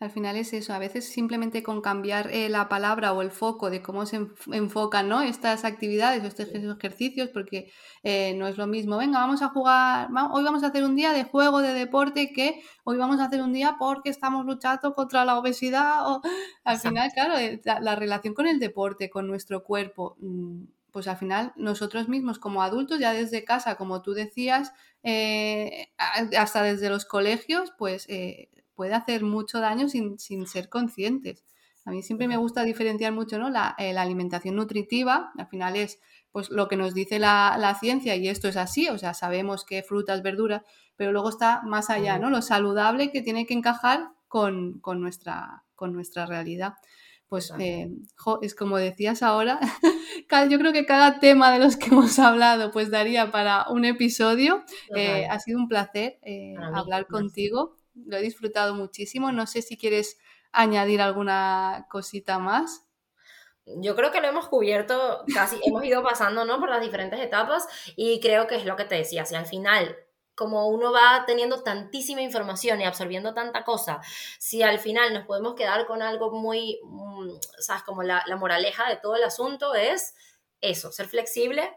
[0.00, 3.68] Al final es eso, a veces simplemente con cambiar eh, la palabra o el foco
[3.68, 5.22] de cómo se enfocan ¿no?
[5.22, 7.72] estas actividades o estos ejercicios, porque
[8.04, 11.12] eh, no es lo mismo, venga, vamos a jugar, hoy vamos a hacer un día
[11.12, 15.24] de juego, de deporte, que hoy vamos a hacer un día porque estamos luchando contra
[15.24, 16.08] la obesidad.
[16.08, 16.22] O...
[16.62, 21.16] Al final, claro, eh, la, relación con el deporte, con nuestro cuerpo mm, pues al
[21.16, 24.72] final nosotros mismos como adultos, ya desde casa, como tú decías,
[26.36, 28.06] hasta desde los colegios, pues
[28.78, 31.44] puede hacer mucho daño sin, ser conscientes.
[31.84, 33.50] A mí siempre me gusta diferenciar mucho ¿no?
[33.50, 35.98] la, eh, la, alimentación nutritiva, al final es
[36.30, 39.82] pues, lo que nos dice la, ciencia y esto es así, o sea, sabemos que
[39.82, 40.62] frutas, verduras,
[40.94, 42.30] pero luego está más allá, ¿no?
[42.30, 46.74] Lo saludable que tiene que encajar con, nuestra, con nuestra realidad.
[47.28, 47.90] Pues eh,
[48.42, 49.58] es como decías ahora,
[50.50, 54.62] yo creo que cada tema de los que hemos hablado pues daría para un episodio.
[54.94, 56.20] Eh, ha sido un placer
[56.72, 57.74] hablar contigo
[58.06, 59.32] lo he disfrutado muchísimo.
[59.32, 60.18] No sé si quieres
[60.52, 62.84] añadir alguna cosita más.
[63.66, 66.58] Yo creo que lo hemos cubierto, casi hemos ido pasando ¿no?
[66.58, 69.96] por las diferentes etapas y creo que es lo que te decía, si al final
[70.34, 74.00] como uno va teniendo tantísima información y absorbiendo tanta cosa,
[74.38, 78.88] si al final nos podemos quedar con algo muy, mm, sabes, como la, la moraleja
[78.88, 80.14] de todo el asunto es
[80.60, 81.76] eso, ser flexible,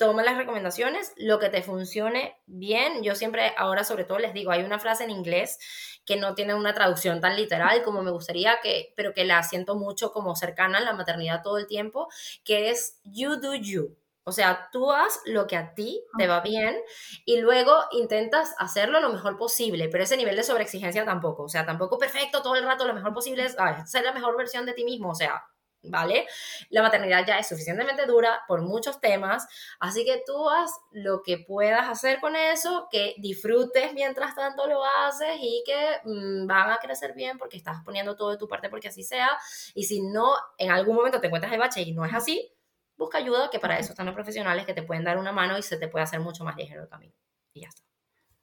[0.00, 3.02] toma las recomendaciones, lo que te funcione bien.
[3.02, 5.58] Yo siempre, ahora sobre todo les digo, hay una frase en inglés
[6.06, 9.76] que no tiene una traducción tan literal como me gustaría, que, pero que la siento
[9.76, 12.08] mucho como cercana a la maternidad todo el tiempo,
[12.44, 13.94] que es you do you.
[14.24, 16.80] O sea, tú haz lo que a ti te va bien
[17.26, 21.42] y luego intentas hacerlo lo mejor posible, pero ese nivel de sobreexigencia tampoco.
[21.42, 24.64] O sea, tampoco perfecto todo el rato, lo mejor posible es ser la mejor versión
[24.64, 25.10] de ti mismo.
[25.10, 25.44] O sea,
[25.82, 26.26] ¿vale?
[26.68, 29.46] La maternidad ya es suficientemente dura por muchos temas,
[29.78, 34.84] así que tú haz lo que puedas hacer con eso, que disfrutes mientras tanto lo
[34.84, 38.68] haces y que mm, van a crecer bien porque estás poniendo todo de tu parte
[38.68, 39.30] porque así sea.
[39.74, 42.52] Y si no, en algún momento te encuentras de bache y no es así,
[42.96, 45.62] busca ayuda, que para eso están los profesionales que te pueden dar una mano y
[45.62, 47.14] se te puede hacer mucho más ligero el camino.
[47.54, 47.89] Y ya está.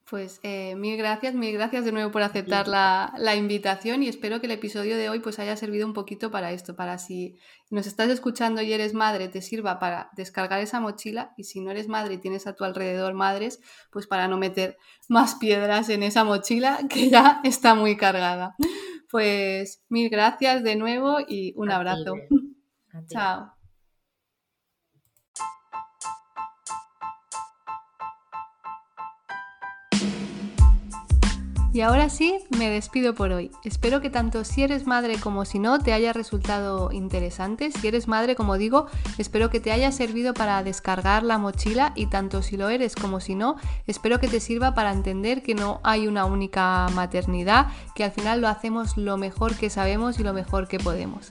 [0.10, 4.40] Pues eh, mil gracias, mil gracias de nuevo por aceptar la, la, invitación y espero
[4.40, 7.36] que el episodio de hoy pues haya servido un poquito para esto, para si
[7.70, 11.72] nos estás escuchando y eres madre, te sirva para descargar esa mochila y si no
[11.72, 13.60] eres madre y tienes a tu alrededor madres,
[13.92, 14.78] pues para no meter
[15.10, 18.56] más piedras en esa mochila que ya está muy cargada.
[19.10, 22.14] Pues mil gracias de nuevo y un abrazo.
[23.10, 23.57] Chao.
[31.78, 33.52] Y ahora sí, me despido por hoy.
[33.64, 37.70] Espero que tanto si eres madre como si no te haya resultado interesante.
[37.72, 38.88] Si eres madre, como digo,
[39.20, 43.20] espero que te haya servido para descargar la mochila y tanto si lo eres como
[43.20, 48.06] si no, espero que te sirva para entender que no hay una única maternidad, que
[48.06, 51.30] al final lo hacemos lo mejor que sabemos y lo mejor que podemos.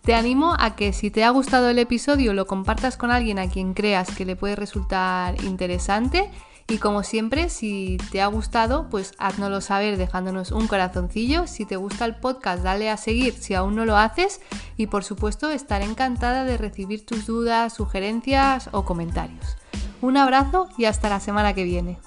[0.00, 3.50] Te animo a que si te ha gustado el episodio lo compartas con alguien a
[3.50, 6.30] quien creas que le puede resultar interesante
[6.66, 11.46] y como siempre, si te ha gustado, pues háznoslo saber dejándonos un corazoncillo.
[11.46, 14.40] Si te gusta el podcast, dale a seguir si aún no lo haces.
[14.78, 19.56] Y por supuesto, estaré encantada de recibir tus dudas, sugerencias o comentarios.
[20.00, 21.98] Un abrazo y hasta la semana que viene.